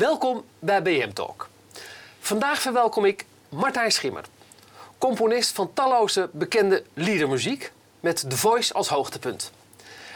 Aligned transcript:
Welkom 0.00 0.44
bij 0.58 0.82
BM 0.82 1.12
Talk. 1.12 1.48
Vandaag 2.20 2.60
verwelkom 2.60 3.04
ik 3.04 3.24
Martijn 3.48 3.90
Schimmer, 3.90 4.24
componist 4.98 5.52
van 5.52 5.72
talloze 5.74 6.28
bekende 6.32 6.84
liedermuziek 6.94 7.72
met 8.00 8.30
The 8.30 8.36
Voice 8.36 8.74
als 8.74 8.88
hoogtepunt. 8.88 9.50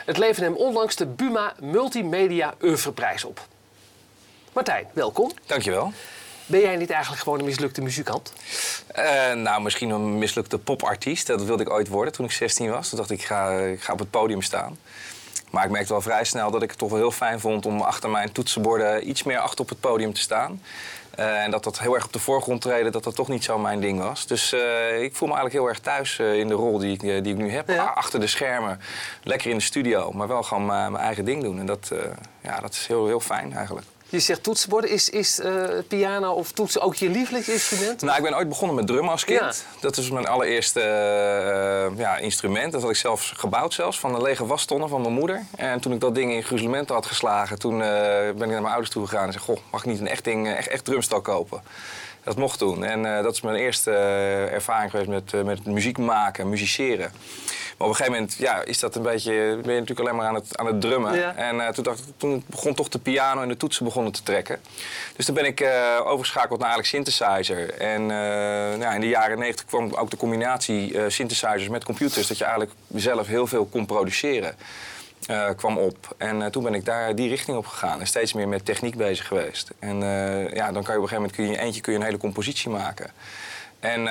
Het 0.04 0.18
leverde 0.18 0.50
hem 0.50 0.54
onlangs 0.56 0.96
de 0.96 1.06
Buma 1.06 1.54
Multimedia 1.60 2.54
Oeuvreprijs 2.62 3.24
op. 3.24 3.46
Martijn, 4.52 4.86
welkom. 4.92 5.30
Dankjewel. 5.46 5.92
Ben 6.46 6.60
jij 6.60 6.76
niet 6.76 6.90
eigenlijk 6.90 7.22
gewoon 7.22 7.38
een 7.38 7.44
mislukte 7.44 7.80
muzikant? 7.80 8.32
Uh, 8.96 9.32
nou, 9.32 9.62
misschien 9.62 9.90
een 9.90 10.18
mislukte 10.18 10.58
popartiest. 10.58 11.26
Dat 11.26 11.42
wilde 11.42 11.62
ik 11.62 11.70
ooit 11.70 11.88
worden 11.88 12.12
toen 12.12 12.26
ik 12.26 12.32
16 12.32 12.70
was. 12.70 12.88
Toen 12.88 12.98
dacht 12.98 13.10
ik, 13.10 13.18
ik 13.18 13.24
ga, 13.24 13.58
ik 13.58 13.82
ga 13.82 13.92
op 13.92 13.98
het 13.98 14.10
podium 14.10 14.42
staan. 14.42 14.78
Maar 15.54 15.64
ik 15.64 15.70
merkte 15.70 15.92
wel 15.92 16.02
vrij 16.02 16.24
snel 16.24 16.50
dat 16.50 16.62
ik 16.62 16.70
het 16.70 16.78
toch 16.78 16.90
wel 16.90 16.98
heel 16.98 17.10
fijn 17.10 17.40
vond 17.40 17.66
om 17.66 17.80
achter 17.80 18.10
mijn 18.10 18.32
toetsenborden 18.32 19.08
iets 19.08 19.22
meer 19.22 19.38
achter 19.38 19.60
op 19.60 19.68
het 19.68 19.80
podium 19.80 20.12
te 20.12 20.20
staan. 20.20 20.62
Uh, 21.18 21.42
en 21.42 21.50
dat 21.50 21.64
dat 21.64 21.78
heel 21.78 21.94
erg 21.94 22.04
op 22.04 22.12
de 22.12 22.18
voorgrond 22.18 22.60
treden, 22.60 22.92
dat 22.92 23.04
dat 23.04 23.14
toch 23.14 23.28
niet 23.28 23.44
zo 23.44 23.58
mijn 23.58 23.80
ding 23.80 24.00
was. 24.02 24.26
Dus 24.26 24.52
uh, 24.52 25.02
ik 25.02 25.16
voel 25.16 25.28
me 25.28 25.34
eigenlijk 25.34 25.52
heel 25.52 25.68
erg 25.68 25.80
thuis 25.80 26.18
uh, 26.18 26.38
in 26.38 26.48
de 26.48 26.54
rol 26.54 26.78
die 26.78 26.92
ik, 26.92 27.00
die 27.00 27.32
ik 27.32 27.36
nu 27.36 27.50
heb. 27.50 27.68
Ja. 27.68 27.84
Achter 27.84 28.20
de 28.20 28.26
schermen, 28.26 28.80
lekker 29.22 29.50
in 29.50 29.56
de 29.56 29.62
studio, 29.62 30.12
maar 30.12 30.28
wel 30.28 30.42
gewoon 30.42 30.66
mijn 30.66 30.96
eigen 30.96 31.24
ding 31.24 31.42
doen. 31.42 31.58
En 31.58 31.66
dat, 31.66 31.92
ja, 32.40 32.60
dat 32.60 32.72
is 32.72 32.86
heel, 32.86 33.06
heel 33.06 33.20
fijn 33.20 33.52
eigenlijk. 33.52 33.86
Je 34.08 34.20
zegt 34.20 34.42
toetsenborden. 34.42 34.90
Is, 34.90 35.10
is 35.10 35.40
uh, 35.40 35.64
piano 35.88 36.32
of 36.32 36.52
toetsen 36.52 36.80
ook 36.80 36.94
je 36.94 37.08
lievelingsinstrument? 37.08 38.02
Nou, 38.02 38.16
ik 38.16 38.22
ben 38.22 38.36
ooit 38.36 38.48
begonnen 38.48 38.76
met 38.76 38.86
drummen 38.86 39.10
als 39.10 39.24
kind. 39.24 39.40
Ja. 39.40 39.80
Dat 39.80 39.96
is 39.96 40.10
mijn 40.10 40.26
allereerste 40.26 40.80
uh, 40.80 41.98
ja, 41.98 42.16
instrument. 42.16 42.72
Dat 42.72 42.80
had 42.80 42.90
ik 42.90 42.96
zelfs 42.96 43.32
gebouwd 43.36 43.74
zelfs, 43.74 43.98
van 43.98 44.12
de 44.12 44.22
lege 44.22 44.46
wastonnen 44.46 44.88
van 44.88 45.00
mijn 45.00 45.12
moeder. 45.12 45.42
En 45.56 45.80
toen 45.80 45.92
ik 45.92 46.00
dat 46.00 46.14
ding 46.14 46.32
in 46.32 46.42
gruzelementen 46.42 46.94
had 46.94 47.06
geslagen, 47.06 47.58
toen 47.58 47.72
uh, 47.72 47.78
ben 47.78 48.30
ik 48.30 48.36
naar 48.36 48.48
mijn 48.48 48.64
ouders 48.64 48.90
toe 48.90 49.06
gegaan 49.06 49.26
en 49.26 49.32
zei... 49.32 49.44
Goh, 49.44 49.58
mag 49.70 49.80
ik 49.80 49.90
niet 49.90 50.00
een 50.00 50.08
echt 50.08 50.24
ding, 50.24 50.48
echt, 50.48 50.68
echt 50.68 50.84
drumstel 50.84 51.20
kopen? 51.20 51.62
Dat 52.24 52.36
mocht 52.36 52.58
toen. 52.58 52.84
En 52.84 53.04
uh, 53.04 53.22
dat 53.22 53.32
is 53.32 53.40
mijn 53.40 53.56
eerste 53.56 53.90
uh, 53.90 54.52
ervaring 54.52 54.90
geweest 54.90 55.08
met, 55.08 55.32
uh, 55.32 55.42
met 55.42 55.64
muziek 55.64 55.98
maken, 55.98 56.48
musiceren. 56.48 57.12
Maar 57.78 57.88
op 57.88 57.88
een 57.88 57.94
gegeven 57.94 58.12
moment 58.12 58.34
ja, 58.38 58.62
is 58.62 58.78
dat 58.78 58.94
een 58.96 59.02
beetje, 59.02 59.32
ben 59.32 59.74
je 59.74 59.80
natuurlijk 59.80 60.00
alleen 60.00 60.16
maar 60.16 60.26
aan 60.26 60.34
het, 60.34 60.58
aan 60.58 60.66
het 60.66 60.80
drummen. 60.80 61.18
Ja. 61.18 61.34
En 61.34 61.74
toen, 61.74 61.84
dacht, 61.84 62.02
toen 62.16 62.44
begon 62.46 62.74
toch 62.74 62.88
de 62.88 62.98
piano 62.98 63.42
en 63.42 63.48
de 63.48 63.56
toetsen 63.56 63.84
begonnen 63.84 64.12
te 64.12 64.22
trekken. 64.22 64.60
Dus 65.16 65.26
toen 65.26 65.34
ben 65.34 65.44
ik 65.44 65.68
overgeschakeld 66.04 66.60
naar 66.60 66.68
eigenlijk 66.68 67.06
synthesizer. 67.06 67.74
En 67.74 68.06
nou, 68.78 68.94
in 68.94 69.00
de 69.00 69.08
jaren 69.08 69.38
negentig 69.38 69.64
kwam 69.64 69.94
ook 69.94 70.10
de 70.10 70.16
combinatie 70.16 71.10
synthesizers 71.10 71.68
met 71.68 71.84
computers. 71.84 72.26
Dat 72.26 72.38
je 72.38 72.44
eigenlijk 72.44 72.74
zelf 72.94 73.26
heel 73.26 73.46
veel 73.46 73.66
kon 73.66 73.86
produceren. 73.86 74.56
Uh, 75.30 75.48
kwam 75.56 75.78
op. 75.78 76.14
En 76.16 76.40
uh, 76.40 76.46
toen 76.46 76.62
ben 76.62 76.74
ik 76.74 76.84
daar 76.84 77.14
die 77.14 77.28
richting 77.28 77.56
op 77.56 77.66
gegaan. 77.66 78.00
En 78.00 78.06
steeds 78.06 78.32
meer 78.32 78.48
met 78.48 78.64
techniek 78.64 78.96
bezig 78.96 79.26
geweest. 79.26 79.70
En 79.78 80.00
uh, 80.00 80.54
ja, 80.54 80.72
dan 80.72 80.82
kan 80.82 80.94
je 80.94 81.00
op 81.00 81.02
een 81.02 81.08
gegeven 81.08 81.14
moment 81.14 81.32
kun 81.32 81.46
je 81.46 81.58
eentje 81.58 81.80
kun 81.80 81.92
je 81.92 81.98
een 81.98 82.04
hele 82.04 82.18
compositie 82.18 82.70
maken. 82.70 83.10
En 83.80 84.04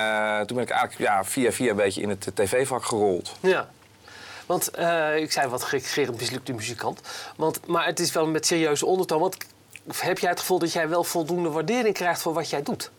toen 0.48 0.56
ben 0.56 0.66
ik 0.66 0.70
eigenlijk 0.70 1.12
ja, 1.12 1.24
via 1.24 1.52
via 1.52 1.70
een 1.70 1.76
beetje 1.76 2.02
in 2.02 2.10
het 2.10 2.32
tv-vak 2.34 2.86
gerold. 2.86 3.36
Ja. 3.40 3.70
Want 4.46 4.72
ik 5.16 5.32
zei 5.32 5.48
wat 5.48 5.64
gekregen 5.64 6.16
mislukte 6.16 6.54
muzikant. 6.54 7.02
Want, 7.36 7.68
maar 7.68 7.86
het 7.86 8.00
is 8.00 8.12
wel 8.12 8.28
met 8.28 8.46
serieuze 8.46 8.86
ondertoon. 8.86 9.20
Want 9.20 9.38
heb 9.96 10.20
jij 10.20 10.30
het 10.30 10.40
gevoel 10.40 10.60
dat 10.60 10.74
jij 10.74 10.90
wel 10.90 11.04
voldoende 11.04 11.50
waardering 11.50 11.94
krijgt 11.96 12.22
voor 12.22 12.34
wat 12.34 12.50
jij 12.50 12.64
doet? 12.64 12.92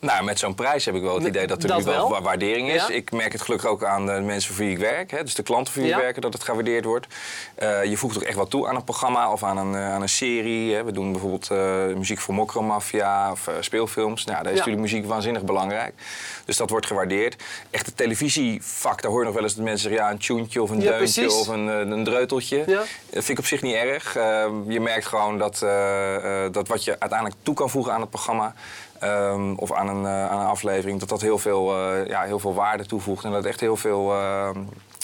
Nou, 0.00 0.24
met 0.24 0.38
zo'n 0.38 0.54
prijs 0.54 0.84
heb 0.84 0.94
ik 0.94 1.02
wel 1.02 1.14
het 1.14 1.26
idee 1.26 1.46
dat 1.46 1.62
er 1.62 1.68
dat 1.68 1.78
nu 1.78 1.84
wel, 1.84 2.10
wel. 2.10 2.22
waardering 2.22 2.70
is. 2.70 2.86
Ja. 2.86 2.88
Ik 2.88 3.12
merk 3.12 3.32
het 3.32 3.42
gelukkig 3.42 3.68
ook 3.68 3.84
aan 3.84 4.06
de 4.06 4.12
mensen 4.12 4.54
voor 4.54 4.64
wie 4.64 4.72
ik 4.72 4.78
werk. 4.78 5.10
Hè, 5.10 5.22
dus 5.22 5.34
de 5.34 5.42
klanten 5.42 5.72
voor 5.72 5.82
wie 5.82 5.90
ja. 5.90 5.96
ik 5.96 6.02
werk, 6.02 6.20
dat 6.20 6.32
het 6.32 6.42
gewaardeerd 6.42 6.84
wordt. 6.84 7.06
Uh, 7.62 7.84
je 7.84 7.96
voegt 7.96 8.14
toch 8.14 8.22
echt 8.22 8.36
wat 8.36 8.50
toe 8.50 8.68
aan 8.68 8.76
een 8.76 8.84
programma 8.84 9.32
of 9.32 9.42
aan 9.42 9.56
een, 9.56 9.72
uh, 9.72 9.94
aan 9.94 10.02
een 10.02 10.08
serie. 10.08 10.74
Hè. 10.74 10.84
We 10.84 10.92
doen 10.92 11.12
bijvoorbeeld 11.12 11.48
uh, 11.52 11.96
muziek 11.96 12.20
voor 12.20 12.34
Mokromafia 12.34 13.30
of 13.30 13.50
speelfilms. 13.60 14.24
Nou, 14.24 14.42
daar 14.42 14.52
is 14.52 14.58
ja. 14.58 14.64
natuurlijk 14.64 14.92
muziek 14.92 15.06
waanzinnig 15.06 15.42
belangrijk. 15.42 15.94
Dus 16.44 16.56
dat 16.56 16.70
wordt 16.70 16.86
gewaardeerd. 16.86 17.42
Echt 17.70 17.86
het 17.86 17.96
televisievak, 17.96 19.02
daar 19.02 19.10
hoor 19.10 19.20
je 19.20 19.26
nog 19.26 19.34
wel 19.34 19.44
eens 19.44 19.54
dat 19.54 19.64
mensen 19.64 19.88
zeggen... 19.88 20.06
ja, 20.06 20.10
een 20.12 20.18
tuentje 20.18 20.62
of 20.62 20.70
een 20.70 20.78
deuntje 20.78 21.22
precies. 21.22 21.40
of 21.40 21.46
een, 21.46 21.66
een 21.90 22.04
dreuteltje. 22.04 22.64
Dat 22.64 22.86
vind 23.10 23.28
ik 23.28 23.38
op 23.38 23.46
zich 23.46 23.62
niet 23.62 23.74
erg. 23.74 24.14
je 24.66 24.80
merkt 24.80 25.06
gewoon 25.06 25.38
dat, 25.38 25.58
dat 26.52 26.68
wat 26.68 26.84
je 26.84 26.96
uiteindelijk 26.98 27.40
toe 27.42 27.54
kan 27.54 27.70
voegen 27.70 27.92
aan 27.92 28.00
het 28.00 28.10
programma... 28.10 28.54
Um, 29.04 29.58
of 29.58 29.72
aan 29.72 29.88
een, 29.88 30.02
uh, 30.02 30.30
aan 30.30 30.40
een 30.40 30.46
aflevering, 30.46 31.00
dat 31.00 31.08
dat 31.08 31.20
heel 31.20 31.38
veel, 31.38 31.76
uh, 31.76 32.06
ja, 32.06 32.22
heel 32.22 32.38
veel 32.38 32.54
waarde 32.54 32.86
toevoegt 32.86 33.24
en 33.24 33.30
dat 33.30 33.44
echt 33.44 33.60
heel 33.60 33.76
veel 33.76 34.12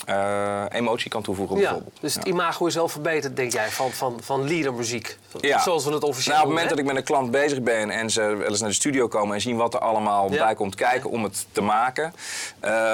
uh, 0.08 0.64
emotie 0.68 1.10
kan 1.10 1.22
toevoegen. 1.22 1.56
Ja, 1.56 1.62
bijvoorbeeld. 1.62 1.96
dus 2.00 2.14
het 2.14 2.24
ja. 2.24 2.32
imago 2.32 2.66
is 2.66 2.74
wel 2.74 2.88
verbeterd, 2.88 3.36
denk 3.36 3.52
jij, 3.52 3.70
van, 3.70 3.90
van, 3.90 4.18
van 4.22 4.42
liedermuziek? 4.42 5.18
Ja. 5.40 5.60
Zoals 5.60 5.84
we 5.84 5.92
het 5.92 6.02
officieel 6.02 6.34
nou, 6.34 6.46
op 6.46 6.52
het 6.52 6.62
moment 6.62 6.68
dat 6.68 6.78
ik 6.78 6.92
met 6.92 6.96
een 6.96 7.16
klant 7.16 7.30
bezig 7.30 7.62
ben 7.62 7.90
en 7.90 8.10
ze 8.10 8.20
wel 8.20 8.48
eens 8.48 8.60
naar 8.60 8.68
de 8.68 8.74
studio 8.74 9.08
komen 9.08 9.34
en 9.34 9.40
zien 9.40 9.56
wat 9.56 9.74
er 9.74 9.80
allemaal 9.80 10.28
bij 10.28 10.54
komt 10.54 10.74
kijken 10.74 11.10
om 11.10 11.22
het 11.22 11.46
te 11.52 11.60
maken, 11.60 12.12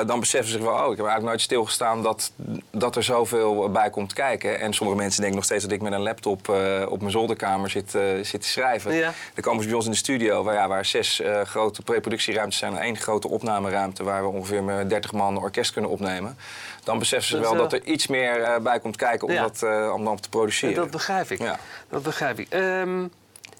dan 0.07 0.21
beseffen 0.21 0.51
ze 0.51 0.57
zich 0.57 0.67
wel, 0.67 0.75
oh, 0.75 0.81
ik 0.81 0.97
heb 0.97 1.07
eigenlijk 1.07 1.25
nooit 1.25 1.41
stilgestaan 1.41 2.03
dat, 2.03 2.33
dat 2.71 2.97
er 2.97 3.03
zoveel 3.03 3.71
bij 3.71 3.91
komt 3.91 4.13
kijken. 4.13 4.61
En 4.61 4.73
sommige 4.73 4.99
mensen 4.99 5.21
denken 5.21 5.37
nog 5.37 5.47
steeds 5.47 5.63
dat 5.63 5.73
ik 5.73 5.83
met 5.83 5.93
een 5.93 6.03
laptop 6.03 6.49
op 6.89 6.99
mijn 6.99 7.11
zolderkamer 7.11 7.71
zit, 7.71 7.91
zit 8.23 8.41
te 8.41 8.49
schrijven. 8.49 9.01
Dan 9.01 9.13
komen 9.41 9.63
ze 9.63 9.69
bij 9.69 9.77
ons 9.77 9.87
in 9.87 9.93
de 9.93 9.97
studio, 9.97 10.43
waar, 10.43 10.55
ja, 10.55 10.69
waar 10.69 10.85
zes 10.85 11.23
grote 11.45 11.83
preproductieruimtes 11.83 12.59
zijn 12.59 12.77
en 12.77 12.83
één 12.83 12.97
grote 12.97 13.29
opnameruimte 13.29 14.03
waar 14.05 14.23
we 14.23 14.29
ongeveer 14.29 14.63
met 14.63 14.91
30 14.91 15.13
man 15.13 15.37
een 15.37 15.43
orkest 15.43 15.73
kunnen 15.73 15.91
opnemen. 15.91 16.37
Dan 16.85 16.99
beseffen 16.99 17.29
ze 17.29 17.41
Dat, 17.41 17.53
wel 17.53 17.63
dat 17.63 17.73
er 17.73 17.85
iets 17.85 18.07
meer 18.07 18.41
uh, 18.41 18.57
bij 18.59 18.81
komt 18.81 18.97
kijken 18.97 19.29
om, 19.29 19.35
dat, 19.35 19.61
uh, 19.65 19.93
om 19.95 20.05
dan 20.05 20.21
te 20.21 20.29
produceren. 20.29 20.75
Dat 20.75 20.91
begrijp 20.91 21.31
ik. 21.31 21.41
Dat 21.89 22.03
begrijp 22.03 22.39
ik. 22.39 22.47
Ehm, 22.51 23.07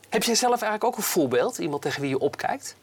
heb 0.09 0.23
jij 0.23 0.35
zelf 0.35 0.63
eigenlijk 0.63 0.85
ook 0.85 0.97
een 0.97 1.03
voorbeeld? 1.03 1.59
Iemand 1.59 1.83
tegen 1.83 2.01
wie 2.01 2.11
je 2.11 2.19
opkijkt? 2.19 2.77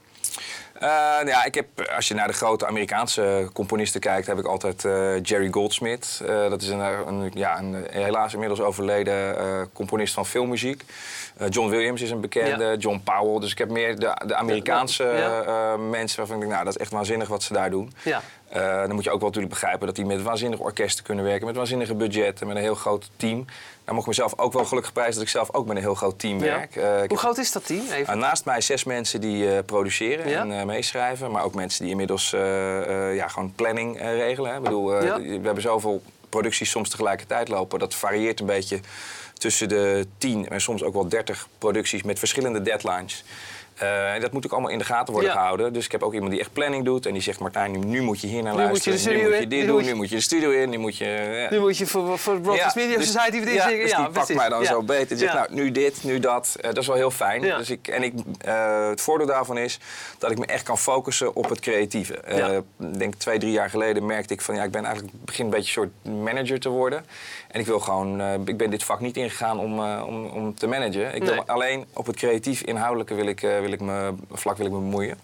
Uh, 0.75 0.87
nou 0.89 1.27
ja, 1.27 1.43
ik 1.43 1.55
heb, 1.55 1.67
als 1.95 2.07
je 2.07 2.13
naar 2.13 2.27
de 2.27 2.33
grote 2.33 2.67
Amerikaanse 2.67 3.49
componisten 3.53 4.01
kijkt, 4.01 4.27
heb 4.27 4.39
ik 4.39 4.45
altijd 4.45 4.83
uh, 4.83 5.21
Jerry 5.21 5.47
Goldsmith. 5.51 6.19
Uh, 6.23 6.49
dat 6.49 6.61
is 6.61 6.67
een, 6.67 6.79
een, 6.79 7.31
ja, 7.33 7.59
een 7.59 7.85
helaas 7.89 8.33
inmiddels 8.33 8.59
overleden 8.61 9.37
componist 9.73 10.13
van 10.13 10.25
filmmuziek. 10.25 10.83
John 11.49 11.69
Williams 11.69 12.01
is 12.01 12.11
een 12.11 12.21
bekende, 12.21 12.65
ja. 12.65 12.75
John 12.75 13.01
Powell. 13.03 13.39
Dus 13.39 13.51
ik 13.51 13.57
heb 13.57 13.69
meer 13.69 13.99
de, 13.99 14.21
de 14.25 14.35
Amerikaanse 14.35 15.03
ja, 15.03 15.77
mensen 15.77 16.17
waarvan 16.17 16.35
ik 16.35 16.41
denk, 16.41 16.53
nou, 16.53 16.65
dat 16.65 16.75
is 16.75 16.81
echt 16.81 16.91
waanzinnig 16.91 17.27
wat 17.27 17.43
ze 17.43 17.53
daar 17.53 17.69
doen. 17.69 17.93
Ja. 18.03 18.21
Uh, 18.55 18.79
dan 18.79 18.93
moet 18.93 19.03
je 19.03 19.09
ook 19.09 19.19
wel 19.19 19.27
natuurlijk 19.27 19.53
begrijpen 19.53 19.85
dat 19.85 19.95
die 19.95 20.05
met 20.05 20.21
waanzinnige 20.21 20.63
orkesten 20.63 21.03
kunnen 21.03 21.25
werken, 21.25 21.45
met 21.45 21.55
waanzinnige 21.55 21.95
budgetten, 21.95 22.47
met 22.47 22.55
een 22.55 22.61
heel 22.61 22.75
groot 22.75 23.09
team. 23.15 23.45
Dan 23.85 23.95
mocht 23.95 24.07
ik 24.09 24.17
mezelf 24.17 24.39
ook 24.39 24.53
wel 24.53 24.65
gelukkig 24.65 24.93
prijzen 24.93 25.13
dat 25.13 25.23
ik 25.23 25.29
zelf 25.29 25.53
ook 25.53 25.67
met 25.67 25.75
een 25.75 25.81
heel 25.81 25.95
groot 25.95 26.19
team 26.19 26.39
ja. 26.39 26.45
werk. 26.45 26.75
Uh, 26.75 27.07
Hoe 27.07 27.17
groot 27.17 27.37
is 27.37 27.51
dat 27.51 27.65
team? 27.65 27.85
Even. 27.91 28.13
Uh, 28.13 28.21
naast 28.21 28.45
mij 28.45 28.61
zes 28.61 28.83
mensen 28.83 29.21
die 29.21 29.43
uh, 29.43 29.57
produceren 29.65 30.29
ja. 30.29 30.45
en 30.47 30.67
meeschrijven, 30.67 31.31
maar 31.31 31.43
ook 31.43 31.53
mensen 31.53 31.81
die 31.81 31.91
inmiddels 31.91 32.29
ja, 32.29 33.27
gewoon 33.27 33.53
planning 33.55 33.99
regelen. 33.99 34.51
Hè. 34.51 34.57
Ik 34.57 34.63
bedoel, 34.63 35.03
ja. 35.03 35.19
we 35.19 35.39
hebben 35.43 35.61
zoveel 35.61 36.01
producties 36.29 36.69
soms 36.69 36.89
tegelijkertijd 36.89 37.47
lopen. 37.47 37.79
Dat 37.79 37.95
varieert 37.95 38.39
een 38.39 38.45
beetje 38.45 38.79
tussen 39.33 39.69
de 39.69 40.07
10 40.17 40.49
en 40.49 40.61
soms 40.61 40.83
ook 40.83 40.93
wel 40.93 41.07
30 41.07 41.47
producties 41.57 42.03
met 42.03 42.19
verschillende 42.19 42.61
deadlines. 42.61 43.23
Uh, 43.83 44.13
en 44.13 44.21
dat 44.21 44.31
moet 44.31 44.45
ook 44.45 44.51
allemaal 44.51 44.69
in 44.71 44.77
de 44.77 44.83
gaten 44.85 45.13
worden 45.13 45.31
Ja. 45.31 45.37
gehouden. 45.37 45.73
Dus 45.73 45.85
ik 45.85 45.91
heb 45.91 46.03
ook 46.03 46.13
iemand 46.13 46.31
die 46.31 46.39
echt 46.39 46.53
planning 46.53 46.85
doet. 46.85 47.05
En 47.05 47.13
die 47.13 47.21
zegt, 47.21 47.39
Martijn, 47.39 47.89
nu, 47.89 48.01
moet 48.01 48.21
je 48.21 48.27
hier 48.27 48.43
naar 48.43 48.55
Nu 48.55 48.67
moet 48.67 48.83
je 48.83 48.89
luisteren. 48.89 49.17
nu 49.17 49.23
moet 49.29 49.33
je 49.39 49.47
dit 49.47 49.59
nu 49.59 49.65
doen, 49.65 49.75
moet 49.75 49.85
je- 49.85 49.91
nu 49.91 49.95
moet 49.97 50.09
je 50.09 50.15
de 50.15 50.21
studio 50.21 50.49
in. 50.49 50.69
Nu 50.69 50.77
moet 50.77 50.97
je... 50.97 51.05
ja. 51.05 51.55
Nu 51.55 51.59
moet 51.59 51.77
je 51.77 51.85
voor, 51.87 52.19
voor 52.19 52.39
Broadcast 52.41 52.75
Media 52.75 52.97
dus- 52.97 53.11
Society 53.11 53.39
dit 53.39 53.53
ja, 53.53 53.61
zeggen. 53.61 53.79
dus 53.81 53.89
die 53.89 53.99
pakt 54.01 54.11
precies. 54.13 54.35
mij 54.35 54.49
dan 54.49 54.65
zo 54.65 54.81
beter. 54.83 55.11
En 55.11 55.17
zegt, 55.17 55.33
nou, 55.33 55.47
nu 55.53 55.71
dit, 55.71 56.03
nu 56.03 56.19
dat. 56.19 56.55
Eh, 56.61 56.63
dat 56.67 56.77
is 56.77 56.87
wel 56.87 56.95
heel 56.95 57.11
fijn. 57.11 57.41
Dus 57.41 57.69
ik, 57.69 57.87
en 57.87 58.03
ik, 58.03 58.13
eh, 58.41 58.89
het 58.89 59.01
voordeel 59.01 59.27
daarvan 59.27 59.57
is 59.57 59.79
dat 60.17 60.31
ik 60.31 60.37
me 60.37 60.45
echt 60.45 60.63
kan 60.63 60.77
focussen 60.77 61.35
op 61.35 61.49
het 61.49 61.59
creatieve. 61.59 62.17
Eh. 62.17 62.55
Ik 62.55 62.99
denk 62.99 63.15
twee, 63.15 63.39
drie 63.39 63.51
jaar 63.51 63.69
geleden 63.69 64.05
merkte 64.05 64.33
ik 64.33 64.41
van... 64.41 64.55
ja, 64.55 64.63
ik 64.63 64.71
ben 64.71 64.85
eigenlijk 64.85 65.13
begin 65.25 65.45
een 65.45 65.51
beetje 65.51 65.81
een 65.81 65.89
soort 66.03 66.15
manager 66.23 66.59
te 66.59 66.69
worden. 66.69 67.05
En 67.47 67.59
ik 67.59 67.65
wil 67.65 67.79
gewoon... 67.79 68.21
eh, 68.21 68.33
ik 68.45 68.57
ben 68.57 68.69
dit 68.69 68.83
vak 68.83 68.99
niet 68.99 69.17
ingegaan 69.17 69.59
om, 69.59 69.79
eh, 69.79 70.03
om, 70.07 70.25
om 70.25 70.55
te 70.55 70.67
managen. 70.67 71.15
Ik 71.15 71.23
wil 71.23 71.43
alleen 71.45 71.85
op 71.93 72.05
het 72.05 72.15
creatief, 72.15 72.61
inhoudelijke 72.61 73.13
wil 73.13 73.25
ik, 73.27 73.43
eh, 73.43 73.59
wil 73.69 73.79
ik 73.79 73.81
me, 73.81 74.13
vlak 74.31 74.57
wil 74.57 74.65
ik 74.65 74.71
me 74.71 74.77
bemoeien. 74.77 75.19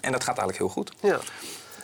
En 0.00 0.12
dat 0.12 0.24
gaat 0.24 0.38
eigenlijk 0.38 0.58
heel 0.58 0.68
goed. 0.68 0.92
Ja. 1.00 1.18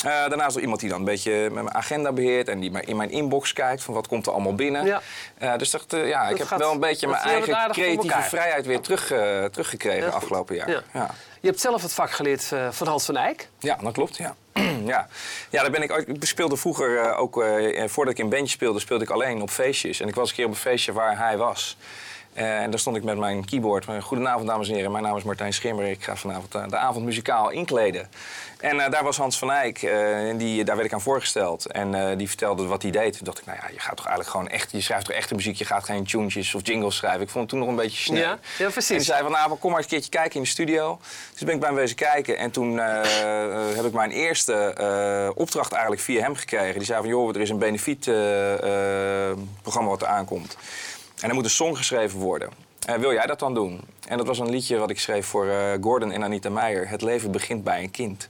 Uh, 0.04 0.10
daarnaast 0.10 0.56
iemand 0.56 0.81
die 0.81 0.88
dan 0.88 0.98
een 0.98 1.04
beetje 1.04 1.32
met 1.32 1.52
mijn 1.52 1.75
agenda 1.75 2.12
beheert 2.12 2.48
en 2.48 2.60
die 2.60 2.70
maar 2.70 2.88
in 2.88 2.96
mijn 2.96 3.10
inbox 3.10 3.52
kijkt 3.52 3.82
van 3.82 3.94
wat 3.94 4.08
komt 4.08 4.26
er 4.26 4.32
allemaal 4.32 4.54
binnen. 4.54 4.84
Ja. 4.86 5.02
Uh, 5.42 5.56
dus 5.56 5.70
dat, 5.70 5.92
uh, 5.94 6.08
ja, 6.08 6.28
ik 6.28 6.38
heb 6.38 6.46
gaat- 6.46 6.58
wel 6.58 6.72
een 6.72 6.81
beetje 6.81 7.06
mijn 7.08 7.22
eigen 7.22 7.70
creatieve 7.70 8.22
vrijheid 8.22 8.66
weer 8.66 8.81
terug, 8.81 9.06
teruggekregen 9.50 10.06
Ja, 10.06 10.12
afgelopen 10.14 10.56
jaar. 10.56 10.70
Ja. 10.70 10.82
Ja. 10.92 11.10
Je 11.44 11.50
hebt 11.50 11.62
zelf 11.62 11.82
het 11.82 11.92
vak 11.92 12.10
geleerd 12.10 12.52
eh, 12.52 12.70
van 12.70 12.86
Hans 12.86 13.04
van 13.04 13.16
Eyck. 13.16 13.48
Ja, 13.58 13.76
dat 13.82 13.92
klopt. 13.92 14.16
Ja. 14.16 14.34
ja. 14.92 15.08
ja, 15.50 15.62
daar 15.62 15.70
ben 15.70 15.82
ik, 15.82 15.90
ik 15.90 16.25
speelde 16.25 16.56
vroeger 16.56 16.98
eh, 16.98 17.20
ook, 17.20 17.42
eh, 17.42 17.88
voordat 17.88 18.14
ik 18.14 18.20
in 18.20 18.28
bandje 18.28 18.48
speelde, 18.48 18.78
speelde 18.81 19.04
ik 19.04 19.10
alleen 19.10 19.42
op 19.42 19.50
feestjes. 19.50 20.00
En 20.00 20.08
ik 20.08 20.14
was 20.14 20.28
een 20.28 20.34
keer 20.34 20.44
op 20.44 20.50
een 20.50 20.56
feestje 20.56 20.92
waar 20.92 21.19
hij 21.19 21.36
was. 21.36 21.76
Eh, 22.34 22.62
en 22.62 22.70
daar 22.70 22.81
stond 22.81 22.96
ik 22.96 23.04
met 23.04 23.19
mijn 23.19 23.44
keyboard. 23.44 23.86
Goedenavond, 24.00 24.46
dames 24.46 24.69
en 24.69 24.75
heren. 24.75 24.92
Mijn 24.92 25.04
naam 25.04 25.16
is 25.16 25.22
Martijn 25.22 25.52
Schimmer. 25.52 25.86
Ik 25.86 26.04
ga 26.04 26.16
vanavond 26.16 26.54
eh, 26.54 26.69
de 26.69 26.76
avond 26.76 27.04
muzikaal 27.04 27.50
inkleden. 27.50 28.08
En 28.60 28.81
eh, 28.81 28.90
daar 28.90 29.04
was 29.04 29.16
Hans 29.16 29.38
van 29.38 29.50
Eyck. 29.50 29.82
en 29.82 30.36
die, 30.36 30.64
daar 30.64 30.76
werd 30.76 30.88
ik 30.88 30.94
aan 30.94 31.00
voorgesteld. 31.00 31.66
En 31.66 32.16
die 32.19 32.28
vertelde 32.28 32.66
wat 32.66 32.82
hij 32.82 32.90
deed. 32.90 33.12
Toen 33.16 33.25
dacht 33.25 33.38
ik, 33.38 33.46
nou 33.46 33.58
ja, 33.62 33.69
je 33.72 33.81
gaat 33.81 33.96
toch 33.96 34.06
eigenlijk 34.06 34.36
gewoon 34.36 34.48
echt... 34.48 34.72
Je 34.72 34.81
schrijft 34.81 35.06
toch 35.06 35.14
echte 35.14 35.34
muziek? 35.34 35.56
Je 35.56 35.64
gaat 35.64 35.84
geen 35.84 36.04
tunes 36.04 36.54
of 36.54 36.66
jingles 36.66 36.96
schrijven. 36.96 37.20
Ik 37.20 37.28
vond 37.28 37.40
het 37.40 37.48
toen 37.48 37.58
nog 37.58 37.69
een 37.69 37.82
beetje 37.82 38.02
snel. 38.02 38.20
Ja, 38.20 38.38
ja 38.58 38.69
precies. 38.69 38.88
En 38.88 38.96
hij 38.96 39.04
zei 39.04 39.22
vanavond, 39.22 39.60
kom 39.60 39.70
maar 39.70 39.78
eens 39.78 39.90
een 39.90 39.96
keertje 39.96 40.19
kijken 40.19 40.36
in 40.36 40.42
de 40.42 40.48
studio. 40.48 40.98
Dus 41.32 41.42
ben 41.42 41.54
ik 41.54 41.60
bij 41.60 41.69
hem 41.69 41.78
wezen 41.78 41.96
kijken. 41.96 42.38
En 42.38 42.50
toen 42.50 42.76
heb 43.75 43.84
ik 43.84 43.92
mijn 43.92 44.10
eerste 44.10 45.32
opdracht 45.34 45.72
eigenlijk 45.72 46.02
via 46.02 46.20
hem 46.20 46.34
gekregen. 46.34 46.75
Die 46.75 46.84
zei 46.84 47.00
van, 47.00 47.08
joh, 47.08 47.34
er 47.34 47.40
is 47.40 47.50
een 47.50 47.58
benefiet 47.58 48.04
programma 49.62 49.90
wat 49.90 50.02
er 50.02 50.08
aankomt. 50.08 50.56
En 51.24 51.30
er 51.30 51.36
moet 51.36 51.44
een 51.44 51.50
song 51.50 51.74
geschreven 51.74 52.18
worden. 52.18 52.50
Uh, 52.88 52.94
wil 52.94 53.12
jij 53.12 53.26
dat 53.26 53.38
dan 53.38 53.54
doen? 53.54 53.80
En 54.08 54.16
dat 54.16 54.26
was 54.26 54.38
een 54.38 54.50
liedje 54.50 54.76
wat 54.76 54.90
ik 54.90 55.00
schreef 55.00 55.26
voor 55.26 55.46
uh, 55.46 55.72
Gordon 55.80 56.12
en 56.12 56.22
Anita 56.22 56.50
Meijer. 56.50 56.88
Het 56.88 57.02
leven 57.02 57.30
begint 57.30 57.64
bij 57.64 57.82
een 57.82 57.90
kind. 57.90 58.28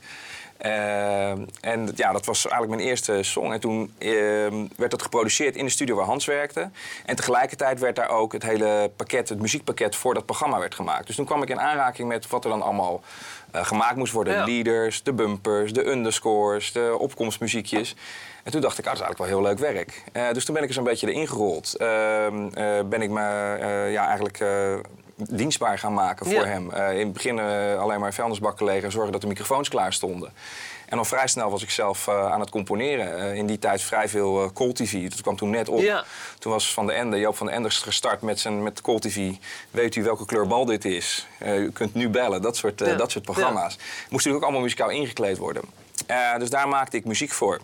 Uh, 0.64 1.30
en 1.60 1.92
ja, 1.94 2.12
dat 2.12 2.26
was 2.26 2.46
eigenlijk 2.46 2.76
mijn 2.76 2.88
eerste 2.88 3.22
song. 3.22 3.52
En 3.52 3.60
toen 3.60 3.94
ehm, 3.98 4.66
werd 4.76 4.90
dat 4.90 5.02
geproduceerd 5.02 5.56
in 5.56 5.64
de 5.64 5.70
studio 5.70 5.96
waar 5.96 6.04
Hans 6.04 6.24
werkte. 6.24 6.70
En 7.06 7.16
tegelijkertijd 7.16 7.80
werd 7.80 7.96
daar 7.96 8.08
ook 8.08 8.32
het 8.32 8.42
hele 8.42 8.90
pakket, 8.96 9.28
het 9.28 9.40
muziekpakket 9.40 9.96
voor 9.96 10.14
dat 10.14 10.24
programma 10.24 10.58
werd 10.58 10.74
gemaakt. 10.74 11.06
Dus 11.06 11.16
toen 11.16 11.24
kwam 11.24 11.42
ik 11.42 11.48
in 11.48 11.60
aanraking 11.60 12.08
met 12.08 12.28
wat 12.28 12.44
er 12.44 12.50
dan 12.50 12.62
allemaal 12.62 13.02
gemaakt 13.52 13.96
moest 13.96 14.12
worden. 14.12 14.44
De 14.44 14.52
leaders, 14.52 15.02
de 15.02 15.12
bumpers, 15.12 15.72
de 15.72 15.86
underscores, 15.86 16.72
de 16.72 16.96
opkomstmuziekjes. 16.98 17.96
En 18.42 18.52
toen 18.52 18.60
dacht 18.60 18.78
ik, 18.78 18.84
ah, 18.86 18.90
dat 18.90 19.00
is 19.00 19.06
eigenlijk 19.06 19.18
wel 19.18 19.40
heel 19.40 19.48
leuk 19.48 19.74
werk. 19.74 20.02
Uh, 20.12 20.32
dus 20.32 20.44
toen 20.44 20.54
ben 20.54 20.62
ik 20.62 20.68
er 20.68 20.74
zo'n 20.74 20.84
beetje 20.84 21.12
erin 21.12 21.28
gerold. 21.28 21.74
Uh, 21.80 21.86
ben 22.84 23.02
ik 23.02 23.10
me 23.10 23.20
ja, 23.90 24.06
eigenlijk 24.06 24.38
dienstbaar 25.16 25.78
gaan 25.78 25.94
maken 25.94 26.26
voor 26.26 26.44
hem. 26.44 26.70
in 26.72 26.98
het 27.04 27.12
begin 27.12 27.38
alleen 27.78 28.00
maar 28.00 28.14
vuilnisbakken 28.14 28.66
legen 28.66 28.84
en 28.84 28.92
zorgen 28.92 29.12
dat 29.12 29.20
de 29.20 29.26
microfoons 29.26 29.68
klaar 29.68 29.92
stonden. 29.92 30.32
En 30.86 30.98
al 30.98 31.04
vrij 31.04 31.26
snel 31.26 31.50
was 31.50 31.62
ik 31.62 31.70
zelf 31.70 32.08
aan 32.08 32.40
het 32.40 32.50
componeren. 32.50 33.34
in 33.36 33.46
die 33.46 33.58
tijd 33.58 33.82
vrij 33.82 34.08
veel 34.08 34.52
Call 34.52 34.72
TV. 34.72 35.08
Dat 35.08 35.20
kwam 35.20 35.36
toen 35.36 35.50
net 35.50 35.68
op. 35.68 35.80
Ja. 35.80 36.04
Toen 36.38 36.52
was 36.52 36.72
Van 36.72 36.86
de 36.86 36.92
Ende, 36.92 37.18
Joop 37.18 37.36
van 37.36 37.46
de 37.46 37.52
Ende 37.52 37.70
gestart 37.70 38.22
met, 38.22 38.40
zijn, 38.40 38.62
met 38.62 38.80
Call 38.80 38.98
TV. 38.98 39.32
Weet 39.70 39.94
u 39.94 40.02
welke 40.02 40.24
kleur 40.24 40.46
bal 40.46 40.64
dit 40.64 40.84
is? 40.84 41.26
u 41.46 41.70
kunt 41.72 41.94
nu 41.94 42.08
bellen. 42.08 42.42
Dat 42.42 42.56
soort, 42.56 42.78
dat 42.78 43.10
soort 43.10 43.24
programma's. 43.24 43.76
Moest 43.76 44.10
natuurlijk 44.10 44.36
ook 44.36 44.42
allemaal 44.42 44.62
muzikaal 44.62 44.90
ingekleed 44.90 45.38
worden. 45.38 45.62
dus 46.38 46.50
daar 46.50 46.68
maakte 46.68 46.96
ik 46.96 47.04
muziek 47.04 47.32
voor. 47.32 47.60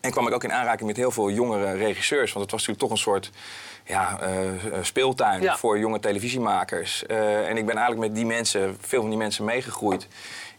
En 0.00 0.10
kwam 0.10 0.26
ik 0.26 0.34
ook 0.34 0.44
in 0.44 0.52
aanraking 0.52 0.86
met 0.86 0.96
heel 0.96 1.10
veel 1.10 1.30
jongere 1.30 1.72
regisseurs. 1.72 2.32
Want 2.32 2.44
het 2.44 2.54
was 2.54 2.66
natuurlijk 2.66 2.78
toch 2.78 2.90
een 2.90 3.12
soort 3.12 3.30
ja, 3.84 4.18
uh, 4.22 4.28
speeltuin 4.80 5.56
voor 5.56 5.78
jonge 5.78 6.00
televisiemakers. 6.00 7.04
Uh, 7.08 7.48
en 7.48 7.56
ik 7.56 7.66
ben 7.66 7.76
eigenlijk 7.76 8.06
met 8.06 8.14
die 8.16 8.26
mensen, 8.26 8.76
veel 8.80 9.00
van 9.00 9.10
die 9.10 9.18
mensen 9.18 9.44
meegegroeid 9.44 10.08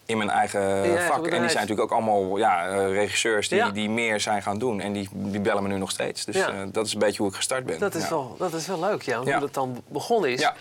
in 0.06 0.18
mijn 0.18 0.30
eigen 0.30 0.86
vak. 1.02 1.28
En 1.28 1.40
die 1.40 1.50
zijn 1.50 1.68
natuurlijk 1.68 1.82
ook 1.82 1.92
allemaal 1.92 2.38
ja, 2.38 2.66
regisseurs 2.86 3.50
die, 3.50 3.72
die 3.72 3.90
meer 3.90 4.20
zijn 4.20 4.42
gaan 4.42 4.58
doen. 4.58 4.80
En 4.80 4.94
die, 4.94 5.10
die 5.12 5.40
bellen 5.40 5.64
me 5.64 5.70
nu 5.70 5.78
nog 5.78 5.92
steeds. 5.92 6.26
Dus 6.26 6.38
dat 6.72 6.86
is 6.86 6.94
een 6.94 7.00
beetje 7.00 7.18
hoe 7.18 7.28
ik 7.32 7.36
gestart 7.36 7.66
ben. 7.66 7.80
Dat 7.80 7.96
is, 7.96 8.10
wel, 8.10 8.36
dat 8.38 8.54
is 8.54 8.68
wel 8.68 8.80
leuk, 8.80 9.02
ja, 9.02 9.24
hoe 9.24 9.40
dat 9.40 9.54
dan 9.54 9.84
begonnen 9.88 10.32
is. 10.32 10.52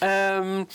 Um, 0.00 0.68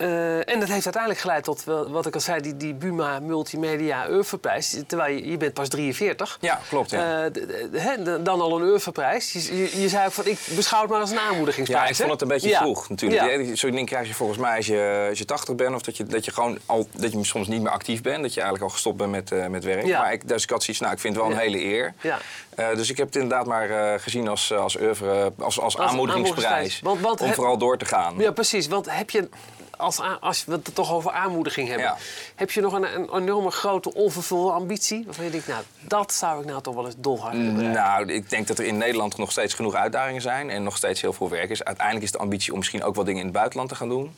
uh, 0.00 0.36
en 0.36 0.60
dat 0.60 0.68
heeft 0.68 0.84
uiteindelijk 0.84 1.18
geleid 1.20 1.44
tot, 1.44 1.64
wat 1.64 2.06
ik 2.06 2.14
al 2.14 2.20
zei, 2.20 2.40
die, 2.40 2.56
die 2.56 2.74
Buma 2.74 3.18
Multimedia 3.18 4.08
Urfeprijs. 4.08 4.76
Terwijl 4.86 5.14
je, 5.14 5.30
je 5.30 5.36
bent 5.36 5.54
pas 5.54 5.68
43. 5.68 6.38
Ja, 6.40 6.60
klopt. 6.68 6.90
Ja. 6.90 7.24
Uh, 7.24 8.04
dan 8.24 8.40
al 8.40 8.60
een 8.60 8.66
Urfeprijs. 8.66 9.32
Je, 9.32 9.56
je, 9.56 9.80
je, 9.80 9.88
zei 9.88 10.10
van, 10.10 10.26
ik 10.26 10.38
beschouw 10.56 10.80
het 10.80 10.90
maar 10.90 11.00
als 11.00 11.10
een 11.10 11.18
aanmoedigingsprijs. 11.18 11.84
Ja, 11.84 11.90
ik 11.90 11.96
vond 11.96 12.10
het 12.10 12.22
een 12.22 12.28
beetje 12.28 12.56
vroeg 12.56 12.88
natuurlijk. 12.88 13.46
Ja. 13.46 13.56
Zo'n 13.56 13.70
ding 13.70 13.86
krijg 13.86 14.08
je 14.08 14.14
volgens 14.14 14.38
mij 14.38 14.56
als 14.56 14.66
je, 14.66 15.06
als 15.08 15.18
je 15.18 15.24
80 15.24 15.54
bent. 15.54 15.74
Of 15.74 15.82
dat 15.82 15.96
je, 15.96 16.04
dat 16.04 16.24
je 16.24 16.30
gewoon 16.30 16.58
al, 16.66 16.88
dat 16.92 17.12
je 17.12 17.24
soms 17.24 17.48
niet 17.48 17.62
meer 17.62 17.72
actief 17.72 18.02
bent. 18.02 18.22
Dat 18.22 18.34
je 18.34 18.40
eigenlijk 18.40 18.70
al 18.70 18.74
gestopt 18.74 18.96
bent 18.96 19.10
met, 19.10 19.30
uh, 19.30 19.46
met 19.46 19.64
werk. 19.64 19.86
Maar 19.86 20.12
ik, 20.12 20.28
dus 20.28 20.42
ik 20.42 20.50
had 20.50 20.62
zoiets, 20.62 20.82
nou, 20.82 20.94
ik 20.94 21.00
vind 21.00 21.14
het 21.14 21.22
wel 21.22 21.32
een 21.32 21.38
hele 21.38 21.64
eer. 21.64 21.94
Ja. 22.00 22.18
dus 22.74 22.90
ik 22.90 22.96
heb 22.96 23.06
het 23.06 23.16
inderdaad 23.16 23.46
maar 23.46 24.00
gezien 24.00 24.28
als, 24.28 24.52
als, 24.52 24.76
oeuvre, 24.80 25.32
als, 25.38 25.60
als, 25.60 25.76
als 25.78 25.88
aanmoedigingsprijs. 25.88 26.80
Want, 26.82 27.00
want, 27.00 27.20
om 27.20 27.32
vooral 27.32 27.58
door 27.58 27.78
te 27.78 27.84
gaan. 27.84 28.14
Ja, 28.18 28.30
precies. 28.30 28.68
Want 28.68 28.90
heb 28.90 29.10
je 29.10 29.28
als, 29.80 30.00
als 30.20 30.44
we 30.44 30.52
het 30.52 30.74
toch 30.74 30.92
over 30.92 31.10
aanmoediging 31.10 31.68
hebben. 31.68 31.94
Heb 32.34 32.50
je 32.50 32.60
nog 32.60 32.72
een, 32.72 32.94
een, 32.94 33.14
enorme 33.14 33.50
grote 33.50 33.94
onvervulde 33.94 34.50
ambitie? 34.50 35.02
Waarvan 35.04 35.24
je 35.24 35.30
denkt, 35.30 35.46
nou, 35.46 35.62
dat 35.80 36.12
zou 36.12 36.40
ik 36.40 36.46
nou 36.46 36.62
toch 36.62 36.74
wel 36.74 36.86
eens 36.86 36.94
dolhard 36.98 37.36
willen 37.36 37.70
Nou, 37.70 38.12
ik 38.12 38.30
denk 38.30 38.46
dat 38.46 38.58
er 38.58 38.64
in 38.64 38.78
Nederland 38.78 39.16
nog 39.16 39.30
steeds 39.30 39.54
genoeg 39.54 39.74
uitdagingen 39.74 40.22
zijn. 40.22 40.50
En 40.50 40.62
nog 40.62 40.76
steeds 40.76 41.00
heel 41.00 41.12
veel 41.12 41.28
werk 41.28 41.50
is. 41.50 41.64
Uiteindelijk 41.64 42.06
is 42.06 42.12
de 42.12 42.18
ambitie 42.18 42.52
om 42.52 42.58
misschien 42.58 42.82
ook 42.82 42.94
wat 42.94 43.04
dingen 43.04 43.20
in 43.20 43.26
het 43.26 43.36
buitenland 43.36 43.68
te 43.68 43.74
gaan 43.74 43.88
doen. 43.88 44.14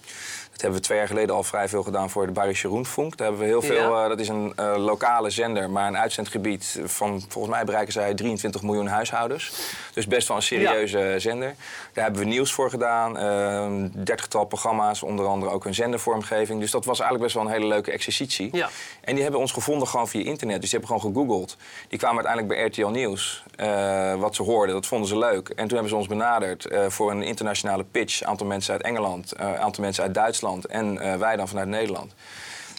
Dat 0.52 0.60
hebben 0.60 0.80
we 0.80 0.86
twee 0.86 0.98
jaar 0.98 1.06
geleden 1.06 1.34
al 1.34 1.42
vrij 1.42 1.68
veel 1.68 1.82
gedaan 1.82 2.10
voor 2.10 2.26
de 2.26 2.32
Bayerische 2.32 2.68
Rundfunk. 2.68 3.16
Daar 3.16 3.26
hebben 3.26 3.44
we 3.44 3.50
heel 3.50 3.62
veel, 3.62 4.02
uh, 4.02 4.08
dat 4.08 4.20
is 4.20 4.28
een 4.28 4.52
uh, 4.60 4.74
lokale 4.76 5.30
zender, 5.30 5.70
maar 5.70 5.88
een 5.88 5.96
uitzendgebied 5.96 6.80
van, 6.84 7.24
volgens 7.28 7.54
mij 7.54 7.64
bereiken 7.64 7.92
zij 7.92 8.14
23 8.14 8.62
miljoen 8.62 8.86
huishoudens. 8.86 9.52
Dus 9.94 10.06
best 10.06 10.28
wel 10.28 10.36
een 10.36 10.42
serieuze 10.42 11.14
zender. 11.18 11.54
Daar 11.92 12.04
hebben 12.04 12.22
we 12.22 12.28
nieuws 12.28 12.52
voor 12.52 12.70
gedaan, 12.70 13.16
uh, 13.16 14.04
dertigtal 14.04 14.44
programma's, 14.44 15.02
onder 15.02 15.26
andere 15.26 15.52
ook 15.52 15.64
een 15.64 15.74
zendervormgeving. 15.74 16.60
Dus 16.60 16.70
dat 16.70 16.84
was 16.84 17.00
eigenlijk 17.00 17.22
best 17.22 17.34
wel 17.34 17.44
een 17.44 17.60
hele 17.60 17.74
leuke 17.74 17.90
exercitie. 17.90 18.48
Ja. 18.52 18.68
En 19.00 19.14
die 19.14 19.22
hebben 19.22 19.40
ons 19.40 19.52
gevonden 19.52 19.88
gewoon 19.88 20.08
via 20.08 20.24
internet. 20.24 20.60
Dus 20.60 20.70
die 20.70 20.78
hebben 20.78 20.98
gewoon 20.98 21.14
gegoogeld. 21.14 21.56
Die 21.88 21.98
kwamen 21.98 22.26
uiteindelijk 22.26 22.54
bij 22.54 22.84
RTL 22.84 22.92
Nieuws, 22.98 23.44
uh, 23.60 24.14
wat 24.14 24.34
ze 24.34 24.42
hoorden. 24.42 24.74
Dat 24.74 24.86
vonden 24.86 25.08
ze 25.08 25.18
leuk. 25.18 25.48
En 25.48 25.56
toen 25.56 25.72
hebben 25.72 25.88
ze 25.88 25.96
ons 25.96 26.06
benaderd 26.06 26.66
voor 26.88 27.10
een 27.10 27.22
internationale 27.22 27.84
pitch. 27.84 28.20
Een 28.20 28.26
aantal 28.26 28.46
mensen 28.46 28.72
uit 28.72 28.82
Engeland, 28.82 29.32
een 29.36 29.58
aantal 29.58 29.84
mensen 29.84 30.02
uit 30.02 30.14
Duitsland 30.14 30.41
en 30.68 30.94
uh, 30.94 31.16
wij 31.16 31.36
dan 31.36 31.48
vanuit 31.48 31.68
Nederland. 31.68 32.14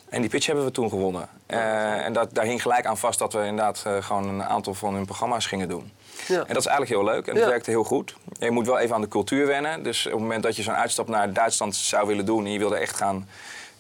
En 0.10 0.22
die 0.22 0.30
pitch 0.30 0.46
hebben 0.46 0.66
we 0.66 0.72
toen 0.72 0.90
gewonnen. 0.90 1.30
Uh, 1.48 2.06
en 2.06 2.14
dat, 2.14 2.34
daar 2.34 2.46
hing 2.46 2.62
gelijk 2.62 2.86
aan 2.86 2.98
vast 2.98 3.20
dat 3.20 3.34
we 3.34 3.40
inderdaad 3.40 3.84
uh, 3.88 4.04
gewoon 4.04 4.28
een 4.28 4.44
aantal 4.44 4.74
van 4.74 4.94
hun 4.94 5.06
programma's 5.06 5.46
gingen 5.46 5.68
doen. 5.68 5.92
Ja. 6.28 6.40
En 6.40 6.54
dat 6.54 6.58
is 6.58 6.66
eigenlijk 6.66 6.90
heel 6.90 7.14
leuk 7.14 7.28
en 7.28 7.36
het 7.36 7.46
werkte 7.46 7.70
heel 7.70 7.84
goed. 7.84 8.16
Je 8.40 8.52
moet 8.52 8.66
wel 8.66 8.80
even 8.80 8.96
aan 8.96 9.02
de 9.02 9.08
cultuur 9.08 9.48
wennen. 9.48 9.84
Dus 9.84 10.06
op 10.06 10.12
het 10.12 10.22
moment 10.22 10.44
dat 10.44 10.56
je 10.56 10.64
zo'n 10.64 10.74
uitstap 10.74 11.08
naar 11.08 11.34
Duitsland 11.34 11.76
zou 11.76 12.08
willen 12.08 12.26
doen 12.26 12.46
en 12.46 12.52
je 12.52 12.60
wilde 12.60 12.78
echt 12.78 12.96
gaan 12.96 13.28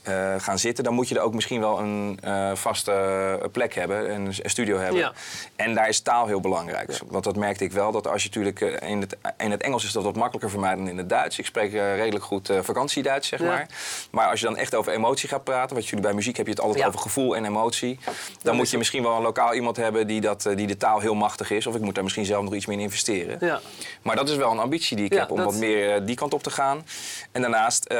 uh, 0.07 0.33
gaan 0.37 0.59
zitten, 0.59 0.83
dan 0.83 0.93
moet 0.93 1.07
je 1.07 1.15
er 1.15 1.21
ook 1.21 1.33
misschien 1.33 1.59
wel 1.59 1.79
een 1.79 2.19
uh, 2.25 2.55
vaste 2.55 3.49
plek 3.51 3.73
hebben, 3.73 4.13
een, 4.13 4.25
een 4.25 4.49
studio 4.49 4.77
hebben. 4.77 4.99
Ja. 4.99 5.11
En 5.55 5.73
daar 5.73 5.87
is 5.87 5.99
taal 5.99 6.27
heel 6.27 6.41
belangrijk. 6.41 6.99
Want 7.07 7.23
dat 7.23 7.35
merkte 7.35 7.63
ik 7.63 7.71
wel, 7.71 7.91
dat 7.91 8.07
als 8.07 8.23
je 8.23 8.27
natuurlijk 8.27 8.61
uh, 8.61 8.89
in 8.89 9.01
het, 9.01 9.17
in 9.37 9.51
het 9.51 9.61
Engels 9.61 9.85
is 9.85 9.91
dat 9.91 10.03
wat 10.03 10.15
makkelijker 10.15 10.49
voor 10.49 10.59
mij 10.59 10.75
dan 10.75 10.87
in 10.87 10.97
het 10.97 11.09
Duits. 11.09 11.39
Ik 11.39 11.45
spreek 11.45 11.71
redelijk 11.71 12.23
goed 12.23 12.49
vakantieduits, 12.61 13.27
zeg 13.27 13.39
maar. 13.39 13.67
Maar 14.11 14.29
als 14.29 14.39
je 14.39 14.45
dan 14.45 14.57
echt 14.57 14.75
over 14.75 14.93
emotie 14.93 15.29
gaat 15.29 15.43
praten, 15.43 15.75
wat 15.75 15.87
jullie 15.87 16.03
bij 16.03 16.13
muziek 16.13 16.37
heb 16.37 16.45
je 16.45 16.51
het 16.51 16.61
altijd 16.61 16.85
over 16.85 16.99
gevoel 16.99 17.35
en 17.35 17.45
emotie. 17.45 17.99
Dan 18.41 18.55
moet 18.55 18.69
je 18.69 18.77
misschien 18.77 19.03
wel 19.03 19.15
een 19.15 19.21
lokaal 19.21 19.53
iemand 19.53 19.77
hebben 19.77 20.07
die, 20.07 20.21
dat, 20.21 20.49
die 20.55 20.67
de 20.67 20.77
taal 20.77 20.99
heel 20.99 21.15
machtig 21.15 21.51
is. 21.51 21.67
Of 21.67 21.75
ik 21.75 21.81
moet 21.81 21.95
daar 21.95 22.03
misschien 22.03 22.25
zelf 22.25 22.43
nog 22.43 22.53
iets 22.53 22.65
meer 22.65 22.77
in 22.77 22.83
investeren. 22.83 23.61
Maar 24.01 24.15
dat 24.15 24.29
is 24.29 24.35
wel 24.35 24.51
een 24.51 24.59
ambitie 24.59 24.95
die 24.95 25.05
ik 25.05 25.13
heb 25.13 25.31
om 25.31 25.43
wat 25.43 25.55
meer 25.55 26.05
die 26.05 26.15
kant 26.15 26.33
op 26.33 26.43
te 26.43 26.51
gaan. 26.51 26.85
En 27.31 27.41
daarnaast 27.41 27.91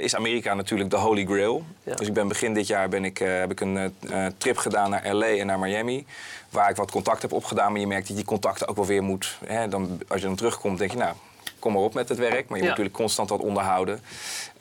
is 0.00 0.14
Amerika 0.14 0.54
natuurlijk 0.54 0.90
de 0.90 0.96
holy 0.96 1.24
grail 1.24 1.37
dus 1.96 2.06
ik 2.06 2.12
ben 2.12 2.28
begin 2.28 2.54
dit 2.54 2.66
jaar 2.66 2.88
ben 2.88 3.04
ik, 3.04 3.20
uh, 3.20 3.38
heb 3.38 3.50
ik 3.50 3.60
een 3.60 3.92
uh, 4.00 4.26
trip 4.38 4.56
gedaan 4.56 4.90
naar 4.90 5.14
LA 5.14 5.26
en 5.26 5.46
naar 5.46 5.58
Miami. 5.58 6.06
Waar 6.50 6.70
ik 6.70 6.76
wat 6.76 6.90
contact 6.90 7.22
heb 7.22 7.32
opgedaan. 7.32 7.72
Maar 7.72 7.80
je 7.80 7.86
merkt 7.86 8.02
dat 8.02 8.10
je 8.10 8.22
die 8.22 8.32
contacten 8.32 8.68
ook 8.68 8.76
wel 8.76 8.86
weer 8.86 9.02
moet. 9.02 9.38
Hè, 9.46 9.68
dan, 9.68 10.00
als 10.08 10.20
je 10.20 10.26
dan 10.26 10.36
terugkomt, 10.36 10.78
denk 10.78 10.90
je, 10.90 10.96
nou, 10.96 11.14
kom 11.58 11.72
maar 11.72 11.82
op 11.82 11.94
met 11.94 12.08
het 12.08 12.18
werk. 12.18 12.48
Maar 12.48 12.56
je 12.58 12.62
moet 12.62 12.68
natuurlijk 12.68 12.96
constant 12.96 13.28
wat 13.28 13.40
onderhouden. 13.40 14.00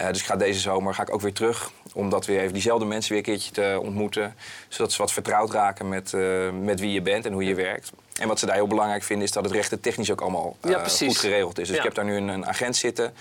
Uh, 0.02 0.08
dus 0.08 0.20
ik 0.20 0.26
ga 0.26 0.36
deze 0.36 0.60
zomer 0.60 0.94
ga 0.94 1.02
ik 1.02 1.14
ook 1.14 1.22
weer 1.22 1.34
terug. 1.34 1.72
Om 1.94 2.10
dat 2.10 2.26
weer 2.26 2.40
even 2.40 2.54
diezelfde 2.54 2.86
mensen 2.86 3.10
weer 3.10 3.20
een 3.20 3.26
keertje 3.26 3.52
te 3.52 3.80
ontmoeten. 3.82 4.36
Zodat 4.68 4.92
ze 4.92 4.98
wat 4.98 5.14
vertrouwd 5.14 5.52
raken 5.52 5.90
met, 5.90 6.14
met 6.62 6.80
wie 6.80 6.92
je 6.92 7.02
bent 7.02 7.26
en 7.26 7.34
hoe 7.34 7.44
je 7.44 7.56
werkt. 7.56 7.92
En 8.20 8.28
wat 8.28 8.40
ze 8.40 8.46
daar 8.46 8.56
heel 8.56 8.68
belangrijk 8.68 9.04
vinden 9.04 9.26
is 9.26 9.32
dat 9.32 9.44
het 9.44 9.54
rechten 9.54 9.80
technisch 9.80 10.12
ook 10.12 10.22
allemaal 10.22 10.58
uh, 10.62 10.86
goed 10.86 11.18
geregeld 11.18 11.60
is. 11.60 11.68
Dus 11.68 11.78
ik 11.78 11.84
heb 11.84 11.94
daar 11.94 12.06
nu 12.06 12.16
een, 12.16 12.28
een, 12.28 12.46
agent 12.46 12.76
zitten. 12.76 13.14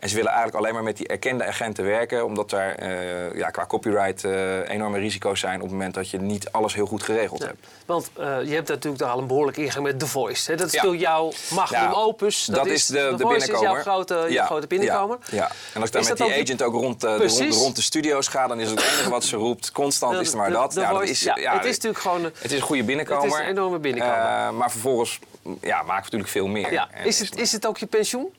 En 0.00 0.08
ze 0.08 0.14
willen 0.14 0.30
eigenlijk 0.30 0.60
alleen 0.60 0.74
maar 0.74 0.82
met 0.82 0.96
die 0.96 1.06
erkende 1.06 1.44
agenten 1.44 1.84
werken. 1.84 2.24
Omdat 2.24 2.50
daar 2.50 2.82
uh, 2.82 3.34
ja, 3.34 3.50
qua 3.50 3.66
copyright 3.66 4.24
uh, 4.24 4.68
enorme 4.68 4.98
risico's 4.98 5.40
zijn 5.40 5.54
op 5.54 5.62
het 5.62 5.70
moment 5.70 5.94
dat 5.94 6.10
je 6.10 6.18
niet 6.18 6.52
alles 6.52 6.74
heel 6.74 6.86
goed 6.86 7.02
geregeld 7.02 7.42
hebt. 7.42 7.66
Want 7.86 8.10
je 8.44 8.54
hebt 8.54 8.68
natuurlijk 8.68 9.02
al 9.02 9.18
een 9.18 9.26
behoorlijk 9.26 9.56
ingang 9.56 9.84
met 9.84 9.98
The 9.98 10.06
Voice. 10.06 10.50
Hè? 10.50 10.56
Dat 10.56 10.66
is 10.66 10.72
ja. 10.72 10.90
jouw 10.90 11.32
magnum 11.50 11.92
opus. 11.92 12.44
Dat, 12.44 12.56
dat 12.56 12.66
is 12.66 12.86
de, 12.86 12.94
de, 12.94 13.00
de 13.00 13.26
binnenkomer. 13.26 13.54
is 13.54 13.60
jouw 13.60 13.74
grote, 13.74 14.26
jouw 14.28 14.44
grote 14.44 14.66
binnenkomer. 14.66 15.18
Ja. 15.30 15.50
En 15.74 15.80
als 15.80 15.90
ik 15.90 15.92
dan 15.92 16.08
met 16.08 16.16
die 16.16 16.42
agent 16.42 16.62
ook 16.62 16.74
rond, 16.74 17.00
de, 17.00 17.16
rond, 17.16 17.54
rond, 17.54 17.76
de 17.76 17.82
studio's 17.82 18.28
ga, 18.28 18.46
dan 18.46 18.60
is 18.60 18.70
het 18.70 18.80
enige 18.80 19.10
wat 19.10 19.24
ze 19.24 19.36
roept 19.36 19.72
constant 19.72 20.20
is 20.20 20.30
er 20.30 20.36
maar 20.36 20.50
dat. 20.50 20.74
ja, 20.74 20.92
dat 20.92 21.02
is, 21.02 21.22
ja, 21.22 21.34
het 21.34 21.64
is 21.64 21.74
natuurlijk 21.74 22.02
gewoon... 22.02 22.24
Het 22.24 22.34
is 22.42 22.52
een 22.52 22.60
goede 22.60 22.84
binnenkomer. 22.84 23.24
Het 23.24 23.32
is 23.32 23.38
een 23.38 23.46
enorme 23.46 23.78
binnenkomer. 23.78 24.41
Maar 24.50 24.70
vervolgens 24.70 25.18
ja, 25.60 25.76
maken 25.76 25.86
we 25.86 26.02
natuurlijk 26.02 26.30
veel 26.30 26.46
meer. 26.46 26.72
Ja. 26.72 26.94
Is, 26.94 27.18
het, 27.18 27.36
is 27.36 27.52
het 27.52 27.66
ook 27.66 27.78
je 27.78 27.86
pensioen? 27.86 28.32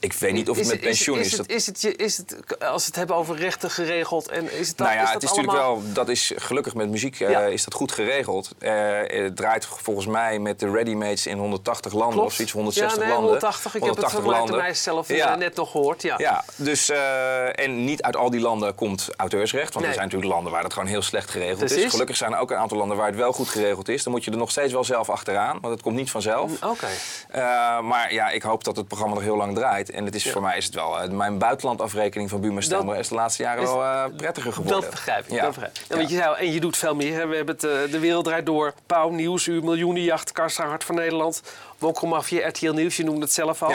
Ik 0.00 0.12
weet 0.12 0.32
niet 0.32 0.48
of 0.50 0.56
het 0.56 0.64
Is 0.64 0.70
met 0.72 0.80
is- 0.80 0.86
pensioen 0.86 1.18
is. 1.18 1.24
is. 1.26 1.30
dat- 1.30 1.38
het, 1.46 1.50
is, 1.54 1.66
het, 1.66 1.80
je- 1.80 1.96
is 1.96 2.16
het, 2.16 2.36
als 2.60 2.80
we 2.82 2.86
het 2.86 2.96
hebben 2.96 3.16
over 3.16 3.36
rechten 3.36 3.70
geregeld 3.70 4.28
en 4.28 4.52
is 4.58 4.68
het 4.68 4.76
dan, 4.76 4.86
Nou 4.86 4.98
ja, 4.98 5.04
het 5.04 5.12
dat 5.12 5.22
is 5.22 5.28
natuurlijk 5.28 5.56
wel, 5.58 5.82
dat 5.92 6.08
is 6.08 6.32
gelukkig 6.36 6.74
met 6.74 6.88
muziek 6.88 7.20
eh, 7.20 7.48
is 7.48 7.64
dat 7.64 7.74
goed 7.74 7.92
geregeld. 7.92 8.50
Eh, 8.58 8.72
het 9.06 9.36
draait 9.36 9.66
volgens 9.66 10.06
mij 10.06 10.38
met 10.38 10.60
de 10.60 10.70
ready-mates 10.70 11.26
in 11.26 11.38
180 11.38 11.92
landen 11.92 12.12
Klopt. 12.12 12.26
of 12.28 12.32
zoiets, 12.34 12.52
160 12.54 12.92
ja, 12.98 13.04
nee, 13.04 13.08
landen. 13.12 13.28
180. 13.30 13.74
Ik 13.74 13.84
heb 13.84 13.96
het 13.96 14.10
van 14.10 14.56
mij 14.56 14.74
zelf 14.74 15.08
Ja. 15.08 15.34
net 15.34 15.54
nog 15.56 15.70
gehoord. 15.70 16.02
Ja. 16.02 16.14
Ja, 16.18 16.44
dus, 16.56 16.88
eh, 16.90 17.58
en 17.64 17.84
niet 17.84 18.02
uit 18.02 18.16
al 18.16 18.30
die 18.30 18.40
landen 18.40 18.74
komt 18.74 19.08
auteursrecht. 19.16 19.72
Want 19.74 19.78
Nee. 19.78 19.86
er 19.86 19.92
zijn 19.94 20.04
natuurlijk 20.04 20.32
landen 20.32 20.52
waar 20.52 20.62
dat 20.62 20.72
gewoon 20.72 20.88
heel 20.88 21.02
slecht 21.02 21.30
geregeld 21.30 21.70
is. 21.70 21.90
Gelukkig 21.90 22.16
zijn 22.16 22.32
er 22.32 22.38
ook 22.38 22.50
een 22.50 22.56
aantal 22.56 22.78
landen 22.78 22.96
waar 22.96 23.06
het 23.06 23.16
wel 23.16 23.32
goed 23.32 23.48
geregeld 23.48 23.88
is. 23.88 24.02
Dan 24.02 24.12
moet 24.12 24.24
je 24.24 24.30
er 24.30 24.36
nog 24.36 24.50
steeds 24.50 24.72
wel 24.72 24.84
zelf 24.84 25.10
achteraan, 25.10 25.58
want 25.60 25.72
het 25.74 25.82
komt 25.82 25.96
niet 25.96 26.10
vanzelf. 26.10 26.62
Oké. 26.62 26.86
Eh, 27.28 27.40
maar 27.80 28.12
ja, 28.12 28.28
ik 28.30 28.42
hoop 28.42 28.64
dat 28.64 28.76
het 28.76 28.88
programma 28.88 29.14
nog 29.18 29.26
heel 29.26 29.36
lang 29.36 29.54
draait. 29.54 29.90
En 29.90 30.04
het 30.04 30.14
is, 30.14 30.30
voor 30.30 30.42
mij 30.42 30.56
is 30.56 30.64
het 30.64 30.74
wel... 30.74 31.00
eh, 31.00 31.10
mijn 31.10 31.38
buitenlandafrekening 31.38 32.30
van 32.30 32.40
Buma 32.40 32.60
Stemmer 32.60 32.96
is 32.96 33.08
de 33.08 33.14
laatste 33.14 33.42
jaren 33.42 33.62
is- 33.62 33.68
wel 33.68 33.82
eh, 33.84 34.04
prettiger 34.16 34.52
geworden. 34.52 34.80
Dat 34.80 34.90
begrijp 34.90 35.24
ik. 35.24 35.30
Ja. 35.32 35.42
Dat 35.42 35.50
begrijp 35.54 35.76
ik. 35.76 35.82
Ja, 35.88 35.96
want 35.96 36.10
je 36.10 36.22
en 36.22 36.52
je 36.52 36.60
doet 36.60 36.76
veel 36.76 36.94
meer. 36.94 37.14
hè. 37.18 37.26
We 37.26 37.36
hebben 37.36 37.54
het, 37.54 37.64
eh, 37.64 37.92
De 37.92 37.98
Wereld 37.98 38.24
Draait 38.24 38.46
Door, 38.46 38.74
Pauw, 38.86 39.08
Nieuwsuur, 39.08 39.64
Miljoenenjacht, 39.64 40.32
Kassa, 40.32 40.66
Hart 40.66 40.84
van 40.84 40.94
Nederland, 40.94 41.42
Wokkelmafia, 41.78 42.48
RTL 42.48 42.72
Nieuws. 42.72 42.96
Je 42.96 43.04
noemde 43.04 43.20
het 43.20 43.32
zelf 43.32 43.62
al. 43.62 43.70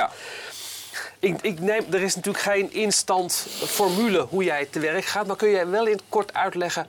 Ik, 1.20 1.42
ik 1.42 1.60
neem, 1.60 1.86
er 1.92 2.02
is 2.02 2.16
natuurlijk 2.16 2.44
geen 2.44 2.74
instant 2.74 3.48
formule 3.66 4.20
hoe 4.30 4.44
jij 4.44 4.66
te 4.66 4.80
werk 4.80 5.06
gaat. 5.06 5.28
Maar 5.28 5.36
kun 5.36 5.50
jij 5.50 5.68
wel 5.68 5.86
in 5.86 5.92
het 5.92 6.04
kort 6.10 6.34
uitleggen 6.34 6.88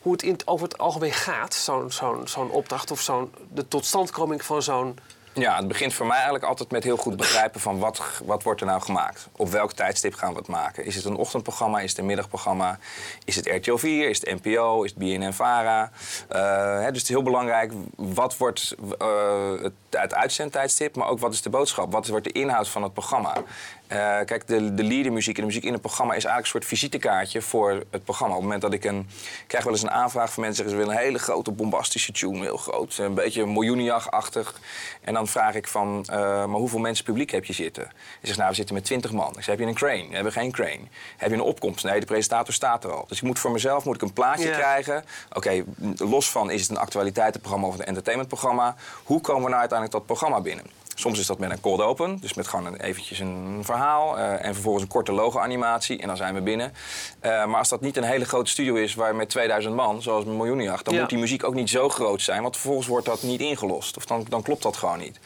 hoe 0.00 0.12
het, 0.12 0.22
in 0.22 0.36
over 0.44 0.66
het 0.68 0.78
algemeen 0.78 1.12
gaat? 1.12 1.54
Zo'n 1.54 1.90
zo'n 1.92 2.28
zo'n 2.28 2.50
opdracht 2.50 2.90
of 2.90 3.00
zo'n, 3.00 3.32
de 3.52 3.68
totstandkoming 3.68 4.44
van 4.44 4.62
zo'n... 4.62 4.98
Ja, 5.34 5.56
het 5.56 5.68
begint 5.68 5.94
voor 5.94 6.06
mij 6.06 6.14
eigenlijk 6.14 6.44
altijd 6.44 6.70
met 6.70 6.84
heel 6.84 6.96
goed 6.96 7.16
begrijpen 7.16 7.60
van 7.60 7.78
wat, 7.78 8.00
wat 8.24 8.42
wordt 8.42 8.60
er 8.60 8.66
nou 8.66 8.80
gemaakt. 8.80 9.28
Op 9.36 9.48
welk 9.50 9.72
tijdstip 9.72 10.14
gaan 10.14 10.32
we 10.32 10.38
het 10.38 10.48
maken? 10.48 10.84
Is 10.84 10.94
het 10.94 11.04
een 11.04 11.16
ochtendprogramma? 11.16 11.80
Is 11.80 11.90
het 11.90 11.98
een 11.98 12.06
middagprogramma? 12.06 12.78
Is 13.24 13.36
het 13.36 13.46
RTL 13.46 13.76
4? 13.76 14.08
Is 14.08 14.20
het 14.20 14.42
NPO? 14.42 14.82
Is 14.82 14.90
het 14.90 14.98
BNN-VARA? 14.98 15.90
Eh, 16.28 16.40
hè, 16.80 16.86
dus 16.86 16.86
het 16.86 16.96
is 17.02 17.08
heel 17.08 17.22
belangrijk, 17.22 17.72
wat 17.96 18.36
wordt 18.36 18.74
eh, 18.98 19.50
het, 19.62 19.72
het 19.90 20.14
uitzendtijdstip, 20.14 20.96
maar 20.96 21.08
ook 21.08 21.18
wat 21.18 21.32
is 21.32 21.42
de 21.42 21.50
boodschap? 21.50 21.92
Wat 21.92 22.06
wordt 22.06 22.24
de 22.24 22.32
inhoud 22.32 22.68
van 22.68 22.82
het 22.82 22.92
programma? 22.92 23.42
Eh, 23.86 23.98
kijk, 24.24 24.46
de, 24.46 24.74
de 24.74 24.82
leadermuziek 24.82 25.34
en 25.34 25.40
de 25.40 25.46
muziek 25.46 25.64
in 25.64 25.72
het 25.72 25.80
programma 25.80 26.14
is 26.14 26.24
eigenlijk 26.24 26.54
een 26.54 26.60
soort 26.60 26.80
visitekaartje 26.80 27.42
voor 27.42 27.82
het 27.90 28.04
programma. 28.04 28.34
Op 28.34 28.40
het 28.40 28.50
moment 28.50 28.62
dat 28.62 28.72
ik 28.72 28.84
een... 28.84 28.98
Ik 28.98 29.44
krijg 29.46 29.64
wel 29.64 29.72
eens 29.72 29.82
een 29.82 29.90
aanvraag 29.90 30.32
van 30.32 30.42
mensen, 30.42 30.70
ze 30.70 30.76
willen 30.76 30.94
een 30.94 31.00
hele 31.00 31.18
grote 31.18 31.50
bombastische 31.50 32.12
tune, 32.12 32.40
heel 32.40 32.56
groot. 32.56 32.98
Een 32.98 33.14
beetje 33.14 33.46
miljoenenjachtachtig. 33.46 34.60
En 35.00 35.14
dan 35.14 35.23
vraag 35.26 35.54
ik 35.54 35.68
van, 35.68 36.04
eh, 36.10 36.18
maar 36.18 36.58
hoeveel 36.58 36.78
mensen 36.78 37.04
publiek 37.04 37.30
heb 37.30 37.44
je 37.44 37.52
zitten? 37.52 37.84
Ze 38.20 38.26
zegt, 38.26 38.38
nou, 38.38 38.50
we 38.50 38.56
zitten 38.56 38.74
met 38.74 38.84
20 38.84 39.12
man. 39.12 39.28
Ik 39.28 39.34
zeg, 39.34 39.46
heb 39.46 39.58
je 39.58 39.66
een 39.66 39.74
crane? 39.74 40.08
We 40.08 40.14
hebben 40.14 40.32
geen 40.32 40.52
crane. 40.52 40.80
Heb 41.16 41.30
je 41.30 41.34
een 41.34 41.42
opkomst? 41.42 41.84
Nee, 41.84 42.00
de 42.00 42.06
presentator 42.06 42.54
staat 42.54 42.84
er 42.84 42.92
al. 42.92 43.04
Dus 43.08 43.16
ik 43.16 43.22
moet 43.22 43.38
voor 43.38 43.50
mezelf 43.50 43.84
moet 43.84 43.94
ik 43.94 44.02
een 44.02 44.12
plaatje 44.12 44.50
krijgen. 44.50 45.04
Oké, 45.32 45.64
los 45.96 46.30
van 46.30 46.50
is 46.50 46.60
het 46.60 46.70
een 46.70 46.76
actualiteitenprogramma 46.76 47.66
of 47.66 47.78
een 47.78 47.84
entertainmentprogramma. 47.84 48.76
Hoe 49.04 49.20
komen 49.20 49.42
we 49.42 49.48
nou 49.48 49.60
uiteindelijk 49.60 49.98
dat 49.98 50.06
programma 50.06 50.40
binnen? 50.40 50.64
Soms 50.94 51.18
is 51.18 51.26
dat 51.26 51.38
met 51.38 51.50
een 51.50 51.60
cold 51.60 51.80
open, 51.80 52.18
dus 52.20 52.34
met 52.34 52.48
gewoon 52.48 52.66
een, 52.66 52.80
eventjes 52.80 53.18
een 53.18 53.60
verhaal 53.62 54.18
eh, 54.18 54.44
en 54.44 54.52
vervolgens 54.54 54.82
een 54.84 54.88
korte 54.90 55.12
logo-animatie 55.12 55.98
en 56.00 56.06
dan 56.06 56.16
zijn 56.16 56.34
we 56.34 56.40
binnen. 56.40 56.72
Eh, 57.20 57.30
maar 57.46 57.58
als 57.58 57.68
dat 57.68 57.80
niet 57.80 57.96
een 57.96 58.02
hele 58.04 58.24
grote 58.24 58.50
studio 58.50 58.74
is 58.74 58.94
waar 58.94 59.14
met 59.14 59.28
2000 59.28 59.74
man, 59.74 60.02
zoals 60.02 60.24
een 60.24 60.36
miljoenenjacht, 60.36 60.84
dan 60.84 60.94
Ja. 60.94 61.00
moet 61.00 61.08
die 61.08 61.18
muziek 61.18 61.44
ook 61.44 61.54
niet 61.54 61.70
zo 61.70 61.88
groot 61.88 62.22
zijn, 62.22 62.42
want 62.42 62.54
vervolgens 62.56 62.86
wordt 62.86 63.06
dat 63.06 63.22
niet 63.22 63.40
ingelost. 63.40 63.96
Of 63.96 64.04
dan, 64.04 64.26
dan 64.28 64.42
klopt 64.42 64.62
dat 64.62 64.76
gewoon 64.76 64.98
niet. 64.98 65.18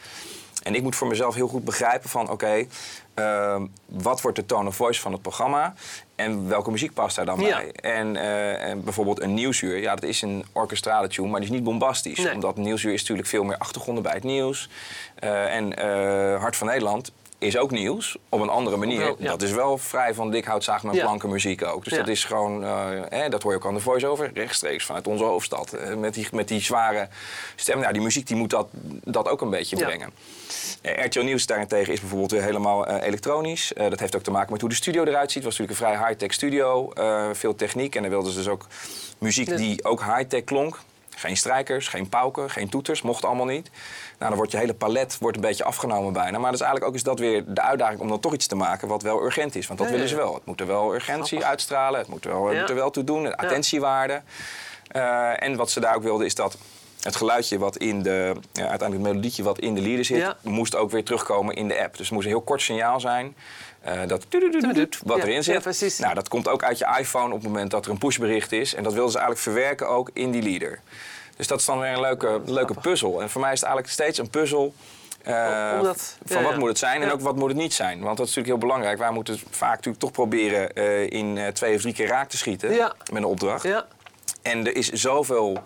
En 0.63 0.75
ik 0.75 0.81
moet 0.81 0.95
voor 0.95 1.07
mezelf 1.07 1.35
heel 1.35 1.47
goed 1.47 1.63
begrijpen 1.63 2.09
van 2.09 2.29
oké, 2.29 2.65
ehm, 3.13 3.65
wat 3.85 4.21
wordt 4.21 4.37
de 4.37 4.45
tone 4.45 4.67
of 4.67 4.75
voice 4.75 5.01
van 5.01 5.11
het 5.11 5.21
programma 5.21 5.73
en 6.15 6.47
welke 6.47 6.71
muziek 6.71 6.93
past 6.93 7.15
daar 7.15 7.25
dan 7.25 7.39
Ja. 7.39 7.57
bij? 7.57 7.71
En, 7.71 8.15
eh, 8.15 8.69
en 8.69 8.83
bijvoorbeeld 8.83 9.21
een 9.21 9.33
nieuwsuur, 9.33 9.77
ja, 9.77 9.95
dat 9.95 10.03
is 10.03 10.21
een 10.21 10.45
orkestrale 10.51 11.07
tune, 11.07 11.27
maar 11.27 11.39
die 11.39 11.49
is 11.49 11.55
niet 11.55 11.63
bombastisch. 11.63 12.17
Nee. 12.17 12.33
Omdat 12.33 12.57
nieuwsuur 12.57 12.93
is 12.93 12.99
natuurlijk 12.99 13.27
veel 13.27 13.43
meer 13.43 13.57
achtergronden 13.57 14.03
bij 14.03 14.13
het 14.13 14.23
nieuws. 14.23 14.69
Eh, 15.15 15.55
en 15.55 15.77
eh, 15.77 16.39
Hart 16.41 16.55
van 16.55 16.67
Nederland 16.67 17.11
is 17.39 17.57
ook 17.57 17.71
nieuws, 17.71 18.17
op 18.29 18.41
een 18.41 18.49
andere 18.49 18.77
manier. 18.77 19.15
Ja. 19.17 19.29
Dat 19.29 19.41
is 19.41 19.51
wel 19.51 19.77
vrij 19.77 20.13
van 20.13 20.31
dik 20.31 20.45
hout, 20.45 20.63
zaag 20.63 20.83
met 20.83 20.95
Ja. 20.95 21.01
planken 21.01 21.29
muziek 21.29 21.63
ook. 21.63 21.83
Dus 21.83 21.93
Ja. 21.93 21.99
dat 21.99 22.07
is 22.07 22.23
gewoon, 22.23 22.63
eh, 22.63 22.87
hè, 23.09 23.29
dat 23.29 23.43
hoor 23.43 23.51
je 23.51 23.57
ook 23.57 23.65
aan 23.65 23.73
de 23.73 23.79
voice-over, 23.79 24.31
rechtstreeks 24.33 24.85
vanuit 24.85 25.07
onze 25.07 25.23
hoofdstad. 25.23 25.73
Eh, 25.73 25.95
met, 25.95 26.13
die, 26.13 26.27
met 26.31 26.47
die 26.47 26.61
zware 26.61 27.07
stem. 27.55 27.79
Nou, 27.79 27.93
die 27.93 28.01
muziek 28.01 28.27
die 28.27 28.35
moet 28.35 28.49
dat, 28.49 28.67
dat 29.03 29.27
ook 29.27 29.41
een 29.41 29.49
beetje 29.49 29.75
brengen. 29.75 30.09
Eh, 30.81 31.05
RTL 31.05 31.19
Nieuws 31.21 31.45
daarentegen 31.45 31.93
is 31.93 31.99
bijvoorbeeld 31.99 32.31
weer 32.31 32.43
helemaal 32.43 32.87
elektronisch. 32.87 33.71
Dat 33.75 33.99
heeft 33.99 34.15
ook 34.15 34.23
te 34.23 34.31
maken 34.31 34.51
met 34.51 34.61
hoe 34.61 34.69
de 34.69 34.75
studio 34.75 35.03
eruit 35.03 35.31
ziet. 35.31 35.43
Het 35.43 35.57
was 35.57 35.57
natuurlijk 35.57 35.79
een 35.79 35.97
vrij 35.97 36.07
high-tech 36.07 36.33
studio, 36.33 36.91
veel 37.33 37.55
techniek. 37.55 37.95
En 37.95 38.01
dan 38.01 38.11
wilden 38.11 38.31
ze 38.31 38.37
dus 38.37 38.47
ook 38.47 38.67
muziek 39.17 39.57
die 39.57 39.83
ook 39.85 40.03
high-tech 40.03 40.43
klonk. 40.43 40.79
Geen 41.19 41.37
strijkers, 41.37 41.87
geen 41.87 42.09
pauken, 42.09 42.49
geen 42.49 42.69
toeters, 42.69 43.01
mocht 43.01 43.25
allemaal 43.25 43.45
niet. 43.45 43.69
Nou, 44.17 44.29
dan 44.29 44.35
wordt 44.35 44.51
je 44.51 44.57
hele 44.57 44.73
palet 44.73 45.17
wordt 45.19 45.35
een 45.35 45.41
beetje 45.43 45.63
afgenomen 45.63 46.13
bijna. 46.13 46.31
Maar 46.37 46.51
dat 46.51 46.59
is 46.59 46.65
eigenlijk 46.65 46.85
ook 46.85 46.95
is 46.95 47.03
dat 47.03 47.19
weer 47.19 47.43
de 47.47 47.61
uitdaging 47.61 47.99
om 47.99 48.07
dan 48.07 48.19
toch 48.19 48.33
iets 48.33 48.47
te 48.47 48.55
maken 48.55 48.87
wat 48.87 49.01
wel 49.01 49.23
urgent 49.23 49.55
is. 49.55 49.67
Want 49.67 49.79
dat 49.79 49.87
Ja, 49.87 49.93
willen 49.93 50.09
ze 50.09 50.15
wel. 50.15 50.33
Het 50.33 50.45
moet 50.45 50.59
er 50.59 50.67
wel 50.67 50.93
urgentie 50.93 51.23
Grappig. 51.27 51.47
uitstralen, 51.49 51.99
het 51.99 52.07
moet 52.09 52.25
er 52.25 52.31
wel, 52.31 52.45
het 52.47 52.59
moet 52.59 52.69
er 52.69 52.75
wel 52.75 52.89
toe 52.91 53.03
doen, 53.03 53.23
de 53.23 53.37
attentiewaarde. 53.37 54.21
Eh, 54.87 55.43
en 55.43 55.55
wat 55.55 55.71
ze 55.71 55.79
daar 55.79 55.95
ook 55.95 56.03
wilden 56.03 56.25
is 56.25 56.35
dat 56.35 56.57
het 56.99 57.15
geluidje 57.15 57.57
wat 57.57 57.77
in 57.77 58.01
de, 58.01 58.33
ja, 58.51 58.67
uiteindelijk 58.67 58.91
het 58.91 59.01
melodietje 59.01 59.43
wat 59.43 59.59
in 59.59 59.75
de 59.75 59.81
lieder 59.81 60.05
zit, 60.05 60.17
Ja. 60.17 60.37
moest 60.43 60.75
ook 60.75 60.91
weer 60.91 61.03
terugkomen 61.03 61.55
in 61.55 61.67
de 61.67 61.79
app. 61.83 61.91
Dus 61.97 62.05
het 62.05 62.11
moest 62.11 62.25
een 62.25 62.31
heel 62.31 62.41
kort 62.41 62.61
signaal 62.61 62.99
zijn. 62.99 63.35
Eh, 63.81 63.99
dat 64.07 64.25
wat 65.05 65.17
Ja, 65.17 65.23
erin 65.23 65.33
ja, 65.35 65.41
zit. 65.41 65.61
precies. 65.61 65.99
nou, 65.99 66.13
dat 66.13 66.27
komt 66.27 66.47
ook 66.47 66.63
uit 66.63 66.77
je 66.77 66.95
iPhone 66.99 67.33
op 67.33 67.39
het 67.39 67.43
moment 67.51 67.71
dat 67.71 67.85
er 67.85 67.91
een 67.91 67.97
pushbericht 67.97 68.51
is. 68.51 68.73
En 68.75 68.83
dat 68.83 68.93
wilden 68.93 69.11
ze 69.11 69.17
eigenlijk 69.17 69.47
verwerken 69.49 69.87
ook 69.89 70.09
in 70.13 70.31
die 70.31 70.41
leader. 70.41 70.79
Dus 71.35 71.47
dat 71.47 71.59
is 71.59 71.65
dan 71.65 71.79
weer 71.79 71.91
een 71.93 71.99
leuke, 72.01 72.41
leuke 72.45 72.73
puzzel. 72.73 73.21
En 73.21 73.29
voor 73.29 73.41
mij 73.41 73.51
is 73.53 73.59
het 73.59 73.69
eigenlijk 73.69 73.93
steeds 73.99 74.17
een 74.17 74.29
puzzel. 74.29 74.73
eh, 75.23 75.73
Omdat- 75.77 76.17
van 76.25 76.37
ja, 76.37 76.43
wat 76.43 76.51
ja. 76.51 76.57
moet 76.59 76.67
het 76.69 76.77
zijn 76.77 77.01
en 77.01 77.07
Ja. 77.07 77.13
ook 77.13 77.21
wat 77.21 77.35
moet 77.35 77.47
het 77.49 77.57
niet 77.57 77.73
zijn. 77.73 78.01
Want 78.01 78.17
dat 78.17 78.27
is 78.27 78.35
natuurlijk 78.35 78.47
heel 78.47 78.67
belangrijk. 78.69 78.97
Wij 78.97 79.11
moeten 79.11 79.39
vaak 79.49 79.69
natuurlijk 79.75 79.99
toch 79.99 80.11
proberen 80.11 80.73
eh, 80.73 81.09
in 81.09 81.39
twee 81.53 81.75
of 81.75 81.81
drie 81.81 81.93
keer 81.93 82.07
raak 82.07 82.29
te 82.29 82.37
schieten 82.37 82.73
Ja. 82.73 82.93
met 83.11 83.15
een 83.21 83.25
opdracht. 83.25 83.63
Ja. 83.63 83.85
En 84.41 84.65
er 84.67 84.75
is 84.75 84.89
zoveel 84.89 85.57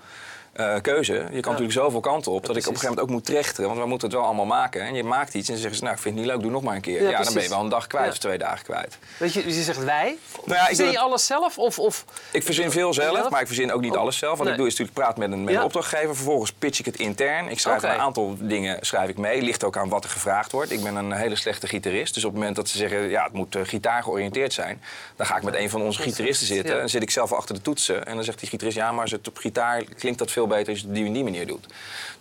eh, 0.54 0.76
keuze. 0.82 1.14
Je 1.14 1.40
kan 1.40 1.52
natuurlijk 1.52 1.72
zoveel 1.80 2.00
kanten 2.00 2.32
op. 2.32 2.46
dat 2.46 2.56
ik 2.56 2.62
op 2.62 2.74
een 2.74 2.80
gegeven 2.80 2.88
moment 2.96 3.02
ook 3.08 3.10
moet 3.10 3.26
trechteren. 3.26 3.70
Want 3.70 3.82
we 3.82 3.88
moeten 3.88 4.08
het 4.08 4.18
wel 4.18 4.26
allemaal 4.26 4.46
maken. 4.46 4.82
En 4.82 4.94
je 4.96 5.04
maakt 5.04 5.34
iets 5.34 5.50
en 5.50 5.56
ze 5.56 5.60
zeggen 5.62 5.78
ze, 5.78 5.84
nou, 5.84 5.96
ik 5.96 6.02
vind 6.02 6.16
het 6.16 6.24
niet 6.24 6.34
leuk, 6.34 6.44
doe 6.44 6.52
nog 6.52 6.64
maar 6.64 6.76
een 6.76 6.82
keer. 6.82 7.02
Ja, 7.04 7.10
Ja, 7.10 7.24
dan 7.24 7.34
ben 7.34 7.44
je 7.44 7.50
wel 7.50 7.60
een 7.60 7.70
dag 7.70 7.88
kwijt 7.88 8.06
Ja. 8.06 8.12
of 8.12 8.18
twee 8.18 8.38
dagen 8.38 8.64
kwijt. 8.64 8.98
Weet 9.18 9.34
je, 9.34 9.44
dus 9.44 9.56
je 9.56 9.62
zegt 9.62 9.84
wij. 9.84 10.18
Nou 10.46 10.60
ja, 10.60 10.68
ik 10.68 10.76
Zie 10.76 10.92
je 10.92 11.00
alles 11.00 11.26
zelf? 11.26 11.58
Of, 11.58 11.80
of... 11.80 12.06
Ik 12.32 12.44
verzin 12.44 12.72
veel 12.72 12.94
zelf, 12.94 13.16
Zelf? 13.16 13.30
maar 13.30 13.42
ik 13.42 13.48
verzin 13.48 13.72
ook 13.72 13.82
niet 13.82 13.92
Oh, 13.94 13.98
alles 14.00 14.18
zelf. 14.18 14.34
Wat 14.38 14.42
nee. 14.44 14.52
ik 14.52 14.58
doe 14.58 14.68
is 14.68 14.74
natuurlijk 14.78 15.00
praten 15.00 15.20
met 15.20 15.32
een, 15.32 15.44
met 15.44 15.56
een 15.56 15.64
opdrachtgever. 15.64 16.16
Vervolgens 16.16 16.52
pitch 16.52 16.80
ik 16.80 16.86
het 16.86 17.00
intern. 17.00 17.48
Ik 17.50 17.60
schrijf 17.60 17.84
een 17.84 17.90
aantal 17.90 18.36
dingen 18.40 18.78
schrijf 18.82 19.10
ik 19.10 19.18
mee. 19.18 19.42
Ligt 19.42 19.64
ook 19.64 19.78
aan 19.78 19.90
wat 19.90 20.04
er 20.04 20.10
gevraagd 20.10 20.52
wordt. 20.52 20.72
Ik 20.72 20.84
ben 20.84 20.96
een 20.96 21.12
hele 21.12 21.36
slechte 21.36 21.68
gitarist. 21.68 22.14
Dus 22.14 22.24
op 22.24 22.30
het 22.30 22.40
moment 22.40 22.56
dat 22.56 22.70
ze 22.70 22.78
zeggen, 22.78 23.10
ja, 23.10 23.24
het 23.24 23.34
moet 23.34 23.56
eh, 23.56 23.62
gitaar 23.66 24.04
georiënteerd 24.04 24.54
zijn... 24.54 24.82
dan 25.16 25.26
ga 25.26 25.38
ik 25.38 25.44
met 25.44 25.56
een 25.56 25.70
van 25.70 25.82
onze 25.82 26.02
gitaristen 26.02 26.48
zitten. 26.48 26.74
En 26.74 26.80
dan 26.80 26.90
zit 26.90 27.02
ik 27.02 27.10
zelf 27.10 27.32
achter 27.34 27.56
de 27.56 27.62
toetsen. 27.62 28.06
En 28.06 28.16
dan 28.16 28.24
zegt 28.24 28.40
die 28.40 28.50
gitarist, 28.50 28.78
ja, 28.78 28.92
maar 28.92 29.02
als 29.02 29.12
het 29.12 29.28
op 29.28 29.38
gitaar 29.38 29.84
klinkt 29.98 30.20
dat 30.20 30.32
veel 30.32 30.43
beter... 30.48 30.70
als 30.70 30.80
je 30.80 30.88
het 30.88 30.88
op 30.88 30.94
die 30.96 31.06
en 31.06 31.14
die 31.14 31.24
manier 31.24 31.48
doet. 31.48 31.66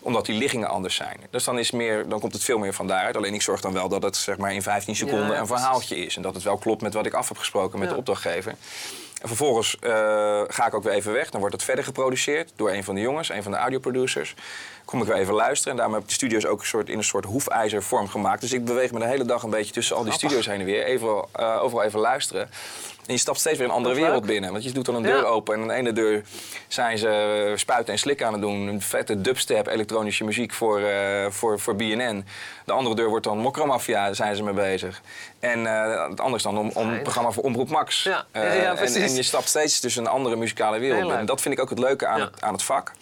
Omdat 0.00 0.26
die 0.26 0.38
liggingen 0.38 0.68
anders 0.68 0.94
zijn. 0.94 1.16
Dus 1.30 1.44
dan, 1.44 1.58
is 1.58 1.70
meer, 1.70 2.08
dan 2.08 2.20
komt 2.20 2.32
het 2.32 2.44
veel 2.44 2.58
meer 2.58 2.74
van 2.74 2.86
daaruit. 2.86 3.16
Alleen 3.16 3.34
ik 3.34 3.42
zorg 3.42 3.60
dan 3.60 3.72
wel 3.72 3.88
dat 3.88 4.02
het 4.02 4.16
zeg 4.16 4.36
maar, 4.36 4.52
in 4.54 4.62
15 4.62 4.96
seconden 4.96 5.26
Ja, 5.28 5.38
een 5.38 5.46
verhaaltje 5.46 5.96
is. 5.96 6.16
En 6.16 6.22
dat 6.22 6.34
het 6.34 6.42
wel 6.42 6.56
klopt 6.56 6.82
met 6.82 6.94
wat 6.94 7.06
ik 7.06 7.14
af 7.14 7.28
heb 7.28 7.38
gesproken 7.38 7.78
met 7.78 7.88
Ja. 7.88 7.94
de 7.94 8.00
opdrachtgever. 8.00 8.54
En 9.22 9.28
vervolgens 9.28 9.76
eh, 9.80 9.90
ga 10.48 10.66
ik 10.66 10.74
ook 10.74 10.82
weer 10.82 10.92
even 10.92 11.12
weg. 11.12 11.30
Dan 11.30 11.40
wordt 11.40 11.54
het 11.54 11.64
verder 11.64 11.84
geproduceerd 11.84 12.52
door 12.56 12.70
een 12.70 12.84
van 12.84 12.94
de 12.94 13.00
jongens, 13.00 13.28
een 13.28 13.42
van 13.42 13.52
de 13.52 13.58
audioproducers. 13.58 14.34
Kom 14.84 15.00
ik 15.00 15.06
weer 15.06 15.16
even 15.16 15.34
luisteren. 15.34 15.70
En 15.70 15.76
daarom 15.76 15.94
heb 15.94 16.02
ik 16.02 16.08
de 16.08 16.14
studio's 16.14 16.46
ook 16.46 16.60
een 16.60 16.66
soort, 16.66 16.88
in 16.88 16.98
een 16.98 17.04
soort 17.04 17.24
hoefijzervorm 17.24 18.08
gemaakt. 18.08 18.40
Dus 18.40 18.52
ik 18.52 18.64
beweeg 18.64 18.92
me 18.92 18.98
de 18.98 19.06
hele 19.06 19.24
dag 19.24 19.42
een 19.42 19.50
beetje 19.50 19.72
tussen 19.72 19.96
al 19.96 20.04
die 20.04 20.12
studio's 20.12 20.46
heen 20.46 20.60
en 20.60 20.64
weer. 20.66 20.84
Even, 20.84 21.24
eh, 21.32 21.62
overal 21.62 21.82
even 21.84 22.00
luisteren. 22.00 22.50
En 23.06 23.12
je 23.14 23.20
stapt 23.20 23.38
steeds 23.38 23.58
weer 23.58 23.66
een 23.66 23.72
andere 23.72 23.94
wereld 23.94 24.26
binnen. 24.26 24.52
Want 24.52 24.64
je 24.64 24.72
doet 24.72 24.84
dan 24.84 24.94
een 24.94 25.02
Ja. 25.02 25.08
deur 25.08 25.24
open. 25.24 25.54
En 25.54 25.60
aan 25.60 25.68
de 25.68 25.74
ene 25.74 25.92
deur 25.92 26.22
zijn 26.68 26.98
ze 26.98 27.52
spuiten 27.56 27.92
en 27.92 27.98
slikken 27.98 28.26
aan 28.26 28.32
het 28.32 28.42
doen. 28.42 28.66
Een 28.66 28.80
vette 28.82 29.20
dubstep, 29.20 29.66
elektronische 29.66 30.24
muziek 30.24 30.52
voor, 30.52 30.80
eh, 30.80 31.26
voor, 31.30 31.60
voor 31.60 31.76
BNN. 31.76 32.24
De 32.64 32.72
andere 32.72 32.94
deur 32.94 33.08
wordt 33.08 33.24
dan 33.24 33.38
Mokromafia, 33.38 34.12
zijn 34.12 34.36
ze 34.36 34.42
mee 34.42 34.54
bezig. 34.54 35.00
En 35.40 35.66
eh 35.66 36.08
het 36.08 36.18
andere 36.20 36.36
is 36.36 36.42
dan 36.42 36.58
om, 36.58 36.70
om 36.74 36.88
het 36.90 37.02
programma 37.02 37.30
voor 37.30 37.42
Omroep 37.42 37.68
Max. 37.68 38.02
Ja, 38.02 38.24
ja, 38.32 38.42
ja, 38.42 38.76
en, 38.76 38.78
en 38.78 38.94
En 39.02 39.14
je 39.14 39.22
stapt 39.22 39.48
steeds 39.48 39.80
dus 39.80 39.96
een 39.96 40.06
andere 40.06 40.36
muzikale 40.36 40.78
wereld 40.78 41.10
leuk. 41.10 41.26
Dat 41.26 41.40
vind 41.40 41.54
ik 41.54 41.60
ook 41.60 41.70
het 41.70 41.78
leuke 41.78 42.06
aan, 42.06 42.20
het, 42.20 42.42
aan 42.42 42.52
het 42.52 42.62
vak. 42.62 42.92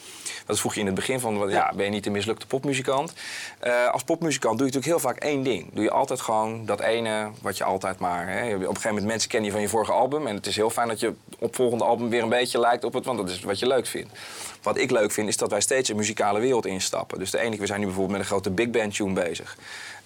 Dat 0.46 0.58
vroeg 0.60 0.74
je 0.74 0.80
in 0.80 0.86
het 0.86 0.94
begin 0.94 1.20
van, 1.20 1.48
ja, 1.50 1.69
ben 1.74 1.84
je 1.84 1.90
niet 1.90 2.06
een 2.06 2.12
mislukte 2.12 2.46
popmuzikant? 2.46 3.12
Eh, 3.58 3.88
als 3.92 4.04
popmuzikant 4.04 4.58
doe 4.58 4.66
je 4.66 4.72
natuurlijk 4.72 5.02
heel 5.02 5.10
vaak 5.10 5.22
één 5.22 5.42
ding. 5.42 5.68
Doe 5.72 5.84
je 5.84 5.90
altijd 5.90 6.20
gewoon 6.20 6.66
dat 6.66 6.80
ene 6.80 7.30
wat 7.42 7.56
je 7.56 7.64
altijd 7.64 7.98
maar... 7.98 8.28
Hè, 8.28 8.54
op 8.54 8.60
een 8.60 8.66
gegeven 8.66 8.88
moment 8.88 9.06
mensen 9.06 9.28
kennen 9.28 9.48
je 9.48 9.54
van 9.54 9.64
je 9.64 9.68
vorige 9.68 9.92
album. 9.92 10.26
En 10.26 10.34
het 10.34 10.46
is 10.46 10.56
heel 10.56 10.70
fijn 10.70 10.88
dat 10.88 11.00
je 11.00 11.14
op 11.38 11.54
volgende 11.54 11.84
album 11.84 12.08
weer 12.08 12.22
een 12.22 12.28
beetje 12.28 12.60
lijkt 12.60 12.84
op 12.84 12.92
het... 12.92 13.04
want 13.04 13.18
dat 13.18 13.28
is 13.28 13.40
wat 13.40 13.58
je 13.58 13.66
leuk 13.66 13.86
vindt. 13.86 14.18
Wat 14.62 14.78
ik 14.78 14.90
leuk 14.90 15.12
vind, 15.12 15.28
is 15.28 15.36
dat 15.36 15.50
wij 15.50 15.60
steeds 15.60 15.88
een 15.88 15.96
muzikale 15.96 16.40
wereld 16.40 16.66
instappen. 16.66 17.18
Dus 17.18 17.30
de 17.30 17.38
ene 17.38 17.56
we 17.56 17.66
zijn 17.66 17.80
nu 17.80 17.86
bijvoorbeeld 17.86 18.18
met 18.18 18.26
een 18.26 18.32
grote 18.32 18.50
big 18.50 18.70
band 18.70 18.94
tune 18.94 19.12
bezig. 19.12 19.56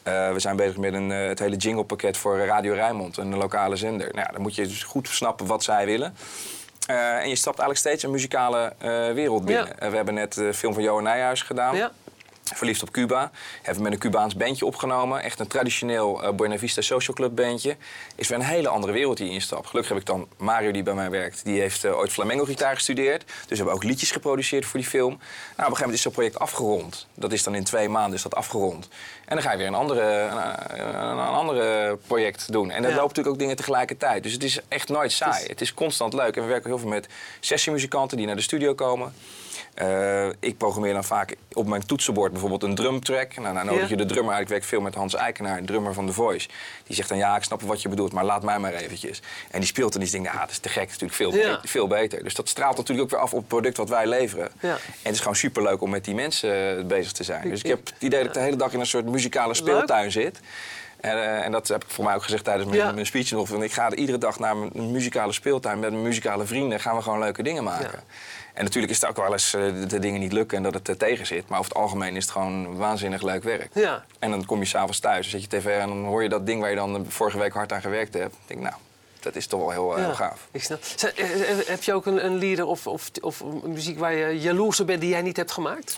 Eh, 0.02 0.32
we 0.32 0.38
zijn 0.38 0.56
bezig 0.56 0.76
met 0.76 0.94
een, 0.94 1.12
eh, 1.12 1.26
het 1.26 1.38
hele 1.38 1.56
jinglepakket 1.56 2.16
voor 2.16 2.38
Radio 2.38 2.72
Rijnmond, 2.72 3.16
een 3.16 3.36
lokale 3.36 3.76
zender. 3.76 4.08
Nou 4.12 4.26
ja, 4.26 4.32
dan 4.32 4.42
moet 4.42 4.54
je 4.54 4.66
dus 4.66 4.82
goed 4.82 5.08
snappen 5.08 5.46
wat 5.46 5.62
zij 5.62 5.86
willen. 5.86 6.14
Eh, 6.86 7.22
en 7.22 7.28
je 7.28 7.36
stapt 7.36 7.58
eigenlijk 7.58 7.78
steeds 7.78 8.02
een 8.02 8.10
muzikale 8.10 8.72
eh, 8.78 8.90
wereld 9.12 9.44
binnen. 9.44 9.80
Eh, 9.80 9.90
we 9.90 9.96
hebben 9.96 10.14
net 10.14 10.34
de 10.34 10.54
film 10.54 10.74
van 10.74 10.82
Johan 10.82 11.02
Nijhuis 11.02 11.42
gedaan. 11.42 11.90
Verliefd 12.52 12.82
op 12.82 12.90
Cuba. 12.90 13.30
Hebben 13.56 13.74
we 13.76 13.82
met 13.82 13.92
een 13.92 13.98
Cubaans 13.98 14.36
bandje 14.36 14.66
opgenomen. 14.66 15.22
Echt 15.22 15.40
een 15.40 15.46
traditioneel 15.46 16.22
eh, 16.22 16.32
Buena 16.32 16.58
Vista 16.58 16.80
Social 16.80 17.16
Club 17.16 17.34
bandje. 17.34 17.76
Is 18.14 18.28
weer 18.28 18.38
een 18.38 18.44
hele 18.44 18.68
andere 18.68 18.92
wereld 18.92 19.16
die 19.16 19.26
je 19.26 19.32
instapt. 19.32 19.66
Gelukkig 19.66 19.92
heb 19.92 20.00
ik 20.00 20.06
dan 20.06 20.28
Mario 20.36 20.70
die 20.70 20.82
bij 20.82 20.94
mij 20.94 21.10
werkt. 21.10 21.44
Die 21.44 21.60
heeft 21.60 21.84
eh, 21.84 21.96
ooit 21.98 22.12
flamenco 22.12 22.44
gitaar 22.44 22.74
gestudeerd. 22.74 23.24
Dus 23.24 23.48
we 23.48 23.56
hebben 23.56 23.74
ook 23.74 23.82
liedjes 23.84 24.10
geproduceerd 24.10 24.66
voor 24.66 24.80
die 24.80 24.88
film. 24.88 25.08
Nou, 25.08 25.18
op 25.20 25.24
een 25.56 25.64
gegeven 25.64 25.78
moment 25.80 25.94
is 25.96 26.02
zo'n 26.02 26.12
project 26.12 26.38
afgerond. 26.38 27.06
Dat 27.14 27.32
is 27.32 27.42
dan 27.42 27.54
in 27.54 27.64
twee 27.64 27.88
maanden 27.88 28.14
is 28.14 28.22
dat 28.22 28.34
afgerond. 28.34 28.88
En 29.24 29.34
dan 29.36 29.42
ga 29.44 29.52
je 29.52 29.58
weer 29.58 29.66
een 29.66 29.74
andere, 29.74 30.02
een, 30.02 30.80
een, 30.88 30.94
een 31.04 31.18
andere 31.18 31.98
project 32.06 32.52
doen. 32.52 32.70
En 32.70 32.82
Ja. 32.82 32.88
lopen 32.88 33.00
natuurlijk 33.00 33.28
ook 33.28 33.38
dingen 33.38 33.56
tegelijkertijd. 33.56 34.22
Dus 34.22 34.32
het 34.32 34.42
is 34.44 34.60
echt 34.68 34.88
nooit 34.88 35.12
saai. 35.12 35.46
Het 35.46 35.60
is 35.60 35.74
constant 35.74 36.12
leuk. 36.12 36.36
En 36.36 36.42
we 36.42 36.48
werken 36.48 36.70
heel 36.70 36.78
veel 36.78 36.88
met 36.88 37.08
sessiemuzikanten 37.40 38.16
die 38.16 38.26
naar 38.26 38.36
de 38.36 38.42
studio 38.42 38.74
komen. 38.74 39.14
Eh, 39.74 40.26
ik 40.40 40.56
programmeer 40.58 40.92
dan 40.92 41.04
vaak 41.04 41.36
op 41.52 41.66
mijn 41.66 41.86
toetsenbord 41.86 42.30
bijvoorbeeld 42.32 42.62
een 42.62 42.74
drumtrack. 42.74 43.36
Nou, 43.36 43.54
dan 43.54 43.66
nodig 43.66 43.82
Ja. 43.82 43.88
je 43.88 43.96
de 43.96 44.06
drummer 44.06 44.34
uit. 44.34 44.42
Ik 44.42 44.48
werk 44.48 44.64
veel 44.64 44.80
met 44.80 44.94
Hans 44.94 45.14
Eikenaar, 45.14 45.58
een 45.58 45.66
drummer 45.66 45.94
van 45.94 46.06
The 46.06 46.12
Voice. 46.12 46.48
Die 46.86 46.96
zegt 46.96 47.08
dan, 47.08 47.18
ja, 47.18 47.36
ik 47.36 47.42
snap 47.42 47.62
wat 47.62 47.82
je 47.82 47.88
bedoelt, 47.88 48.12
maar 48.12 48.24
laat 48.24 48.42
mij 48.42 48.58
maar 48.58 48.72
eventjes. 48.74 49.22
En 49.50 49.58
die 49.60 49.68
speelt 49.68 49.94
en 49.94 50.00
die 50.00 50.10
denkt, 50.10 50.32
ja, 50.32 50.38
dat 50.40 50.50
is 50.50 50.58
te 50.58 50.68
gek. 50.68 50.88
Dat 50.88 50.94
is 50.94 51.00
natuurlijk 51.00 51.34
veel, 51.36 51.50
Ja. 51.50 51.60
veel 51.64 51.86
beter. 51.86 52.24
Dus 52.24 52.34
dat 52.34 52.48
straalt 52.48 52.76
natuurlijk 52.76 53.04
ook 53.06 53.10
weer 53.10 53.20
af 53.20 53.32
op 53.32 53.38
het 53.38 53.48
product 53.48 53.76
wat 53.76 53.88
wij 53.88 54.06
leveren. 54.06 54.48
Ja. 54.60 54.68
En 54.72 54.78
het 55.02 55.12
is 55.14 55.18
gewoon 55.20 55.36
superleuk 55.36 55.80
om 55.82 55.90
met 55.90 56.04
die 56.04 56.14
mensen 56.14 56.78
eh, 56.78 56.84
bezig 56.84 57.12
te 57.12 57.24
zijn. 57.24 57.48
Dus 57.50 57.60
ik 57.60 57.66
heb 57.66 57.86
het 57.86 57.94
idee 57.98 58.18
dat 58.18 58.28
ik 58.28 58.34
de 58.34 58.40
hele 58.40 58.56
dag 58.56 58.72
in 58.72 58.80
een 58.80 58.86
soort 58.86 59.06
muzikale 59.06 59.54
speeltuin 59.54 60.12
zit. 60.12 60.40
En, 61.04 61.16
eh, 61.16 61.44
en 61.44 61.52
dat 61.52 61.68
heb 61.68 61.84
ik 61.84 61.90
voor 61.90 62.04
mij 62.04 62.14
ook 62.14 62.22
gezegd 62.22 62.44
tijdens 62.44 62.68
mijn, 62.70 62.80
Ja. 62.80 62.92
mijn 62.92 63.06
speech 63.06 63.30
nog. 63.30 63.50
Ik 63.50 63.72
ga 63.72 63.86
er 63.86 63.94
iedere 63.96 64.18
dag 64.18 64.38
naar 64.38 64.56
mijn 64.56 64.90
muzikale 64.90 65.32
speeltuin 65.32 65.78
met 65.78 65.90
mijn 65.90 66.02
muzikale 66.02 66.44
vrienden. 66.44 66.80
Gaan 66.80 66.96
we 66.96 67.02
gewoon 67.02 67.18
leuke 67.18 67.42
dingen 67.42 67.64
maken. 67.64 67.90
Ja. 67.92 68.14
En 68.54 68.64
natuurlijk 68.64 68.92
is 68.92 69.00
het 69.00 69.10
ook 69.10 69.16
wel 69.16 69.32
eens 69.32 69.54
eh, 69.54 69.62
dat 69.80 69.90
de 69.90 69.98
dingen 69.98 70.20
niet 70.20 70.32
lukken 70.32 70.56
en 70.56 70.62
dat 70.62 70.74
het 70.74 70.88
er 70.88 70.96
tegen 70.96 71.26
zit. 71.26 71.48
Maar 71.48 71.58
over 71.58 71.70
het 71.70 71.80
algemeen 71.80 72.16
is 72.16 72.22
het 72.22 72.32
gewoon 72.32 72.76
waanzinnig 72.76 73.22
leuk 73.22 73.42
werk. 73.42 73.68
Ja. 73.74 74.04
En 74.18 74.30
dan 74.30 74.44
kom 74.44 74.58
je 74.58 74.64
s'avonds 74.64 74.98
thuis, 74.98 75.30
dan 75.30 75.40
zet 75.40 75.50
je 75.50 75.58
tv 75.58 75.78
en 75.78 75.88
dan 75.88 76.04
hoor 76.04 76.22
je 76.22 76.28
dat 76.28 76.46
ding 76.46 76.60
waar 76.60 76.70
je 76.70 76.76
dan 76.76 76.92
de 77.02 77.10
vorige 77.10 77.38
week 77.38 77.52
hard 77.52 77.72
aan 77.72 77.80
gewerkt 77.80 78.14
hebt. 78.14 78.34
Ik 78.34 78.40
denk, 78.46 78.60
nou, 78.60 78.74
dat 79.20 79.36
is 79.36 79.46
toch 79.46 79.60
wel 79.60 79.70
heel, 79.70 79.96
eh, 79.96 80.04
heel 80.04 80.14
gaaf. 80.14 80.46
Ik 80.50 80.62
snap. 80.62 80.80
Eh, 81.16 81.50
eh, 81.50 81.66
Heb 81.66 81.82
je 81.82 81.92
ook 81.94 82.06
een, 82.06 82.24
een 82.24 82.36
lieder 82.36 82.66
of, 82.66 82.86
of, 82.86 83.10
of 83.20 83.42
muziek 83.64 83.98
waar 83.98 84.14
je 84.14 84.40
jaloers 84.40 84.80
op 84.80 84.86
bent 84.86 85.00
die 85.00 85.10
jij 85.10 85.22
niet 85.22 85.36
hebt 85.36 85.52
gemaakt? 85.52 85.96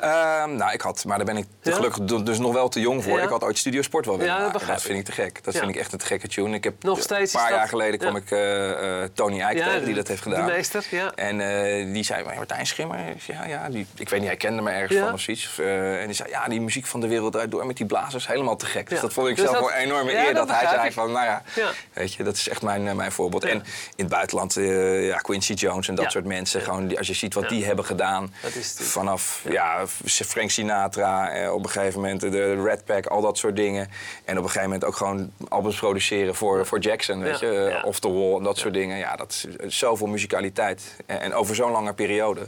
Ehm, 0.00 0.56
nou, 0.56 0.72
ik 0.72 0.80
had, 0.80 1.04
maar 1.04 1.16
daar 1.16 1.26
ben 1.26 1.36
ik 1.36 1.46
gelukkig 1.62 2.04
dus 2.04 2.38
nog 2.38 2.52
wel 2.52 2.68
te 2.68 2.80
jong 2.80 3.04
voor. 3.04 3.20
Ik 3.20 3.28
had 3.28 3.42
ooit 3.44 3.58
Studiosport 3.58 4.06
wel 4.06 4.18
willen 4.18 4.34
maken. 4.40 4.66
Dat 4.66 4.82
vind 4.82 4.98
ik 4.98 5.04
te 5.04 5.12
gek. 5.12 5.44
Dat 5.44 5.54
vind 5.56 5.68
ik 5.68 5.76
echt 5.76 5.92
een 5.92 5.98
te 5.98 6.06
gekke 6.06 6.28
tune. 6.28 6.54
Ik 6.56 6.64
heb 6.64 6.82
Nog 6.82 7.00
steeds 7.02 7.34
Een 7.34 7.40
paar 7.40 7.52
jaar 7.52 7.68
geleden 7.68 7.98
kwam 7.98 8.16
ik 8.16 8.30
eh, 8.30 9.02
eh, 9.02 9.08
Tony 9.14 9.40
Eijk 9.40 9.58
tegen 9.58 9.84
die 9.84 9.94
dat 9.94 10.08
heeft 10.08 10.22
gedaan. 10.22 10.46
de 10.46 10.52
meester, 10.52 10.86
ja. 10.90 11.12
En 11.14 11.40
eh, 11.40 11.92
die 11.92 12.02
zei, 12.04 12.24
"Maar 12.24 12.34
Martijn 12.36 12.66
Schimmer? 12.66 12.98
Ja, 13.26 13.44
ja. 13.46 13.68
Die, 13.68 13.86
ik 13.96 14.08
weet 14.08 14.18
niet, 14.20 14.28
hij 14.28 14.36
kende 14.38 14.62
me 14.62 14.70
ergens 14.70 14.98
van 14.98 15.12
of 15.12 15.20
zoiets. 15.20 15.58
En 15.58 16.06
die 16.06 16.14
zei, 16.14 16.28
ja, 16.28 16.48
die 16.48 16.60
muziek 16.60 16.86
van 16.86 17.00
de 17.00 17.08
wereld 17.08 17.32
draait 17.32 17.50
door 17.50 17.66
met 17.66 17.76
die 17.76 17.86
blazers. 17.86 18.26
Helemaal 18.26 18.56
te 18.56 18.66
gek. 18.66 18.88
Dus 18.88 19.00
dat 19.00 19.12
vond 19.12 19.28
ik 19.28 19.36
Dus 19.36 19.44
zelf 19.44 19.58
wel 19.58 19.70
een 19.70 19.76
enorme 19.76 20.26
eer. 20.26 20.34
dat 20.34 20.50
hij 20.50 20.68
zei 20.68 20.92
van, 20.92 21.12
nou 21.12 21.24
ja, 21.26 21.42
weet 21.92 22.14
je, 22.14 22.22
dat 22.22 22.34
is 22.34 22.48
echt 22.48 22.62
mijn, 22.62 22.96
mijn 22.96 23.12
voorbeeld. 23.12 23.44
En 23.44 23.56
in 23.96 24.04
het 24.04 24.08
buitenland, 24.08 24.54
ja, 24.54 25.16
Quincy 25.16 25.52
Jones 25.52 25.88
en 25.88 25.94
dat 25.94 26.10
soort 26.10 26.24
mensen. 26.24 26.60
Gewoon, 26.60 26.96
als 26.96 27.06
je 27.06 27.14
ziet 27.14 27.34
wat 27.34 27.48
die 27.48 27.64
hebben 27.64 27.84
gedaan. 27.84 28.34
Vanaf 28.76 29.42
ja. 29.48 29.86
Frank 30.04 30.50
Sinatra, 30.50 31.30
eh, 31.30 31.52
op 31.54 31.64
een 31.64 31.70
gegeven 31.70 32.00
moment 32.00 32.20
de 32.20 32.62
Red 32.62 32.84
Pack, 32.84 33.06
al 33.06 33.20
dat 33.20 33.38
soort 33.38 33.56
dingen. 33.56 33.88
En 34.24 34.36
op 34.38 34.42
een 34.42 34.50
gegeven 34.50 34.62
moment 34.62 34.84
ook 34.84 34.96
gewoon 34.96 35.32
albums 35.48 35.76
produceren 35.78 36.34
voor, 36.34 36.66
voor 36.66 36.78
Jackson, 36.78 37.20
weet 37.22 37.38
je. 37.40 37.66
eh. 37.78 37.84
Off 37.84 37.98
the 38.00 38.12
Wall 38.12 38.36
en 38.36 38.42
dat 38.42 38.58
soort 38.58 38.74
dingen. 38.74 38.98
Ja, 38.98 39.16
dat 39.16 39.30
is 39.30 39.46
eh, 39.56 39.68
zoveel 39.68 40.06
musicaliteit. 40.06 40.82
En, 41.06 41.20
en 41.20 41.34
over 41.34 41.54
zo'n 41.54 41.70
lange 41.70 41.92
periode. 41.92 42.40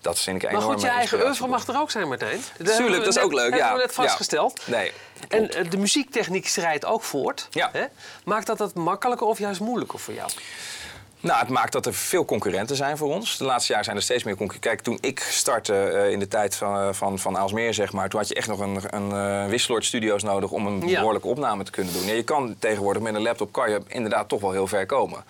Dat 0.00 0.18
vind 0.18 0.42
ik 0.42 0.48
een 0.48 0.54
Maar 0.54 0.62
goed, 0.66 0.80
je 0.80 0.88
eigen 0.88 1.24
oeuvre 1.24 1.46
mag 1.46 1.66
er 1.66 1.78
ook 1.80 1.90
zijn, 1.90 2.08
Martijn. 2.08 2.40
Dat 2.58 2.66
Tuurlijk, 2.66 2.78
hebben 2.78 3.04
dat 3.04 3.16
is 3.16 3.22
ook 3.22 3.32
leuk, 3.32 3.50
hebben 3.50 3.58
ja. 3.68 3.72
we 3.74 3.78
net 3.78 3.94
vastgesteld. 3.94 4.62
Nee. 4.66 4.92
En 5.28 5.50
eh, 5.50 5.70
de 5.70 5.76
muziektechniek 5.76 6.48
schrijdt 6.48 6.84
ook 6.84 7.02
voort. 7.02 7.48
Ja. 7.50 7.68
Hè? 7.72 7.84
Maakt 8.24 8.46
dat 8.46 8.58
het 8.58 8.74
makkelijker 8.74 9.26
of 9.26 9.38
juist 9.38 9.60
moeilijker 9.60 9.98
voor 9.98 10.14
jou? 10.14 10.30
Nou, 11.20 11.38
het 11.38 11.48
maakt 11.48 11.72
dat 11.72 11.86
er 11.86 11.94
veel 11.94 12.24
concurrenten 12.24 12.76
zijn 12.76 12.96
voor 12.96 13.14
ons. 13.14 13.36
De 13.38 13.44
laatste 13.44 13.68
jaren 13.68 13.84
zijn 13.84 13.96
er 13.96 14.02
steeds 14.02 14.24
meer 14.24 14.36
concurrenten. 14.36 14.70
Kijk, 14.70 14.82
toen 14.82 14.98
ik 15.00 15.18
startte 15.20 15.74
eh, 15.74 16.10
in 16.10 16.18
de 16.18 16.28
tijd 16.28 16.54
van, 16.54 16.76
eh, 16.78 16.88
van, 16.92 17.18
van 17.18 17.38
Aalsmeer, 17.38 17.74
zeg 17.74 17.92
maar... 17.92 18.08
toen 18.08 18.18
had 18.20 18.28
je 18.28 18.34
echt 18.34 18.48
nog 18.48 18.60
een, 18.60 18.80
een 18.90 19.12
eh, 19.12 19.48
wisseloord 19.50 19.84
studio's 19.84 20.22
nodig 20.22 20.50
om 20.50 20.66
een 20.66 20.88
Ja. 20.88 20.98
behoorlijke 20.98 21.28
opname 21.28 21.64
te 21.64 21.70
kunnen 21.70 21.92
doen. 21.92 22.04
Ja, 22.06 22.12
je 22.12 22.22
kan 22.24 22.56
tegenwoordig 22.58 23.02
met 23.02 23.14
een 23.14 23.22
laptop 23.22 23.52
kan 23.52 23.70
je 23.70 23.80
inderdaad 23.86 24.28
toch 24.28 24.40
wel 24.40 24.52
heel 24.52 24.66
ver 24.66 24.86
komen. 24.86 25.24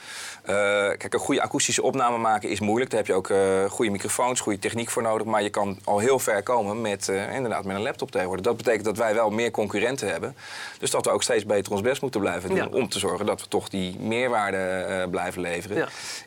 Kijk, 0.98 1.14
een 1.14 1.20
goede 1.20 1.42
akoestische 1.42 1.82
opname 1.82 2.18
maken 2.18 2.48
is 2.48 2.60
moeilijk. 2.60 2.90
Daar 2.90 2.98
heb 2.98 3.08
je 3.08 3.14
ook 3.14 3.32
goede 3.70 3.90
microfoons, 3.90 4.40
goede 4.40 4.58
techniek 4.58 4.90
voor 4.90 5.02
nodig. 5.02 5.26
Maar 5.26 5.42
je 5.42 5.50
kan 5.50 5.78
al 5.84 5.98
heel 5.98 6.18
ver 6.18 6.42
komen 6.42 6.80
met, 6.80 7.08
inderdaad, 7.34 7.64
met 7.64 7.76
een 7.76 7.82
laptop 7.82 8.10
tegenwoordig. 8.10 8.44
Dat 8.44 8.56
betekent 8.56 8.84
dat 8.84 8.96
wij 8.96 9.14
wel 9.14 9.30
meer 9.30 9.50
concurrenten 9.50 10.08
hebben. 10.10 10.36
Dus 10.78 10.90
dat 10.90 11.04
we 11.04 11.10
ook 11.10 11.22
steeds 11.22 11.46
beter 11.46 11.72
ons 11.72 11.80
best 11.80 12.02
moeten 12.02 12.20
blijven 12.20 12.48
doen... 12.48 12.58
Ja. 12.58 12.66
om 12.66 12.88
te 12.88 12.98
zorgen 12.98 13.26
dat 13.26 13.40
we 13.40 13.48
toch 13.48 13.68
die 13.68 13.98
meerwaarde 13.98 15.08
blijven 15.10 15.40
leveren. 15.40 15.75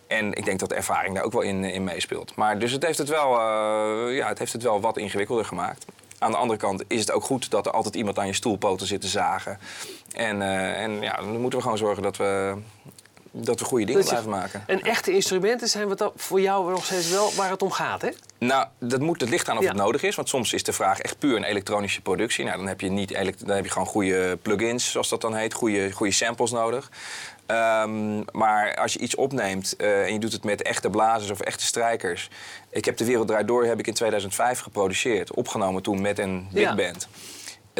En 0.08 0.34
ik 0.34 0.46
denk 0.46 0.60
dat 0.60 0.72
ervaring 0.72 1.16
daar 1.16 1.24
ook 1.24 1.32
wel 1.32 1.42
in, 1.42 1.64
in 1.64 1.84
meespeelt. 1.84 2.36
Maar 2.36 2.60
dus 2.60 2.72
het 2.72 2.84
heeft 2.84 2.98
het, 2.98 3.10
wel, 3.10 3.40
eh, 3.40 4.16
ja, 4.16 4.28
het 4.28 4.40
heeft 4.40 4.54
het 4.54 4.64
wel 4.64 4.82
wat 4.82 4.98
ingewikkelder 4.98 5.46
gemaakt. 5.46 5.86
Aan 6.20 6.32
de 6.32 6.38
andere 6.38 6.60
kant 6.60 6.84
is 6.88 7.00
het 7.00 7.12
ook 7.12 7.24
goed 7.24 7.52
dat 7.52 7.66
er 7.66 7.72
altijd 7.72 7.96
iemand 7.96 8.20
aan 8.20 8.28
je 8.28 8.34
stoelpoten 8.34 8.88
zit 8.88 9.02
te 9.02 9.08
zagen. 9.08 9.60
En, 10.12 10.42
eh, 10.42 10.82
en 10.82 11.02
ja, 11.02 11.16
dan 11.16 11.40
moeten 11.40 11.60
we 11.60 11.64
gewoon 11.64 11.78
zorgen 11.78 12.04
dat 12.04 12.18
we, 12.18 12.56
dat 13.46 13.60
we 13.60 13.66
goede 13.66 13.86
dingen 13.86 14.02
Dat 14.02 14.10
blijven 14.10 14.30
maken. 14.32 14.64
En 14.68 14.82
echte 14.82 15.12
instrumenten 15.12 15.68
zijn 15.68 15.88
wat 15.88 15.98
dat 15.98 16.14
voor 16.16 16.42
jou 16.42 16.70
nog 16.72 16.86
steeds 16.86 17.10
wel 17.10 17.34
waar 17.36 17.50
het 17.50 17.62
om 17.62 17.72
gaat, 17.72 18.02
hè? 18.02 18.10
Nou, 18.38 18.68
dat 18.80 19.00
moet, 19.00 19.22
het 19.22 19.30
ligt 19.30 19.50
aan 19.50 19.58
of 19.58 19.64
Ja. 19.64 19.70
het 19.70 19.78
nodig 19.78 20.04
is. 20.04 20.16
Want 20.16 20.30
soms 20.30 20.54
is 20.54 20.64
de 20.64 20.74
vraag 20.74 21.00
echt 21.00 21.20
puur 21.20 21.36
een 21.36 21.44
elektronische 21.44 22.02
productie. 22.02 22.46
Nou, 22.46 22.58
dan 22.58 22.68
heb 22.68 22.82
je, 22.82 22.90
niet 22.90 23.10
dan 23.46 23.56
heb 23.56 23.66
je 23.66 23.72
gewoon 23.72 23.88
goede 23.88 24.38
plugins, 24.42 24.92
zoals 24.92 25.10
dat 25.10 25.22
dan 25.22 25.36
heet. 25.36 25.54
Goede, 25.54 25.92
goede 25.92 26.12
samples 26.14 26.52
nodig. 26.52 26.90
Ehm, 27.46 28.22
maar 28.32 28.76
als 28.76 28.94
je 28.94 29.00
iets 29.00 29.16
opneemt 29.16 29.76
eh, 29.76 30.02
en 30.06 30.14
je 30.14 30.20
doet 30.20 30.32
het 30.32 30.44
met 30.44 30.62
echte 30.62 30.90
blazers 30.90 31.32
of 31.32 31.40
echte 31.40 31.66
strijkers. 31.66 32.30
Ik 32.70 32.86
heb 32.86 32.98
De 32.98 33.06
Wereld 33.06 33.28
Draait 33.28 33.48
Door 33.48 33.66
heb 33.66 33.80
ik 33.80 33.88
in 33.88 33.94
2005 33.94 34.60
geproduceerd. 34.60 35.34
Opgenomen 35.34 35.82
toen 35.82 36.02
met 36.02 36.20
een 36.20 36.48
big 36.52 36.64
Ja. 36.64 36.76
band. 36.76 37.08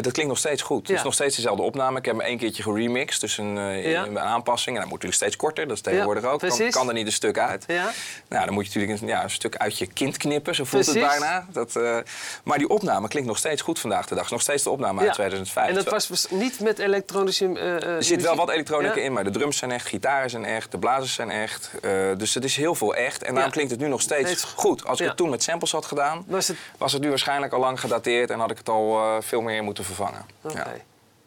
Dat 0.02 0.12
klinkt 0.12 0.30
nog 0.30 0.38
steeds 0.38 0.62
goed. 0.62 0.88
Het 0.88 0.96
is 0.96 1.02
nog 1.02 1.14
steeds 1.14 1.36
dezelfde 1.36 1.62
opname. 1.62 1.98
Ik 1.98 2.04
heb 2.04 2.16
hem 2.16 2.24
één 2.24 2.38
keertje 2.38 2.62
geremixed, 2.62 3.20
dus 3.20 3.38
een, 3.38 3.58
eh, 3.58 3.92
een 3.92 4.18
aanpassing. 4.18 4.76
En 4.76 4.82
dat 4.82 4.90
moet 4.90 5.02
natuurlijk 5.02 5.22
steeds 5.22 5.36
korter, 5.36 5.66
dat 5.68 5.76
is 5.76 5.82
tegenwoordig 5.82 6.24
ook. 6.24 6.38
Kan, 6.38 6.48
precies. 6.48 6.74
kan 6.74 6.88
er 6.88 6.94
niet 6.94 7.06
een 7.06 7.12
stuk 7.12 7.38
uit. 7.38 7.64
Ja. 7.66 7.90
Nou, 8.28 8.44
dan 8.44 8.54
moet 8.54 8.72
je 8.72 8.78
natuurlijk 8.78 9.02
een, 9.02 9.08
ja, 9.08 9.22
een 9.22 9.30
stuk 9.30 9.56
uit 9.56 9.78
je 9.78 9.86
kind 9.86 10.16
knippen, 10.16 10.54
zo 10.54 10.64
voelt 10.64 10.84
Precies. 10.84 11.02
het 11.02 11.10
bijna. 11.10 11.46
Dat, 11.52 11.76
eh, 11.76 11.98
maar 12.44 12.58
die 12.58 12.68
opname 12.68 13.08
klinkt 13.08 13.28
nog 13.28 13.38
steeds 13.38 13.62
goed 13.62 13.78
vandaag 13.78 14.06
de 14.06 14.14
dag. 14.14 14.30
Nog 14.30 14.40
steeds 14.40 14.62
de 14.62 14.70
opname 14.70 15.00
uit 15.00 15.12
2005. 15.12 15.68
En 15.68 15.74
dat 15.74 15.88
was 15.88 16.08
was 16.08 16.26
niet 16.30 16.60
met 16.60 16.78
elektronische 16.78 17.44
eh, 17.44 17.76
eh, 17.76 17.82
er 17.82 18.02
zit 18.02 18.22
wel 18.22 18.36
wat 18.36 18.50
elektronica 18.50 19.00
in, 19.00 19.12
maar 19.12 19.24
de 19.24 19.30
drums 19.30 19.56
zijn 19.56 19.70
echt, 19.70 19.86
gitaren 19.86 20.30
zijn 20.30 20.44
echt, 20.44 20.70
de 20.70 20.78
blazers 20.78 21.14
zijn 21.14 21.30
echt. 21.30 21.70
Eh, 21.82 21.90
dus 22.16 22.34
het 22.34 22.44
is 22.44 22.56
heel 22.56 22.74
veel 22.74 22.94
echt. 22.94 23.22
En 23.22 23.34
daarom 23.34 23.52
klinkt 23.52 23.70
het 23.70 23.80
nu 23.80 23.88
nog 23.88 24.00
steeds 24.00 24.44
goed. 24.44 24.84
Als 24.86 25.00
ik 25.00 25.06
het 25.06 25.16
toen 25.16 25.30
met 25.30 25.42
samples 25.42 25.72
had 25.72 25.86
gedaan, 25.86 26.24
Was 26.26 26.48
het... 26.48 26.56
was 26.78 26.92
het 26.92 27.02
nu 27.02 27.08
waarschijnlijk 27.08 27.52
al 27.52 27.60
lang 27.60 27.80
gedateerd 27.80 28.30
en 28.30 28.38
had 28.38 28.50
ik 28.50 28.58
het 28.58 28.68
al 28.68 28.98
eh, 28.98 29.16
veel 29.20 29.40
meer 29.40 29.62
moeten 29.62 29.84
vervangen. 29.94 30.26
Oké. 30.42 30.56
Ja. 30.58 30.74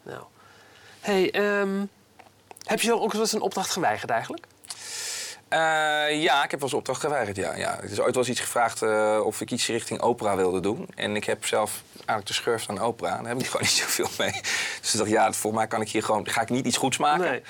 Nou. 0.04 0.24
Hey, 1.00 1.32
ehm, 1.32 1.86
heb 2.64 2.82
je 2.82 3.00
ook 3.00 3.12
wel 3.12 3.22
eens 3.22 3.34
een 3.34 3.42
opdracht 3.42 3.70
geweigerd 3.70 4.10
eigenlijk? 4.10 4.46
Eh, 5.54 6.22
ja, 6.22 6.44
ik 6.44 6.52
heb 6.52 6.60
wel 6.60 6.70
eens 6.70 6.74
opdracht 6.74 7.00
geweigerd, 7.00 7.36
ja. 7.36 7.56
ja. 7.56 7.78
Er 7.78 7.92
is 7.92 8.00
ooit 8.00 8.16
wel 8.16 8.24
eens 8.24 8.30
iets 8.30 8.40
gevraagd 8.40 8.82
eh, 8.82 9.22
of 9.24 9.42
ik 9.42 9.52
iets 9.52 9.68
richting 9.68 10.02
opera 10.02 10.36
wilde 10.36 10.60
doen. 10.60 10.88
En 10.96 11.16
ik 11.16 11.24
heb 11.24 11.46
zelf 11.46 11.82
eigenlijk 11.96 12.28
de 12.28 12.34
schurft 12.34 12.70
aan 12.70 12.80
opera. 12.80 13.18
Daar 13.18 13.28
heb 13.28 13.40
ik 13.40 13.46
gewoon 13.46 13.62
niet 13.68 13.72
zoveel 13.72 14.10
mee. 14.18 14.42
Dus 14.82 14.94
ik 14.94 15.00
dacht, 15.00 15.10
ja, 15.10 15.34
voor 15.34 15.54
mij 15.54 15.68
kan 15.68 15.82
ik 15.82 15.90
hier 15.90 16.04
gewoon... 16.04 16.30
Ga 16.30 16.42
ik 16.42 16.50
niet 16.50 16.66
iets 16.66 16.78
goeds 16.78 16.98
maken? 16.98 17.32
Nee. 17.32 17.42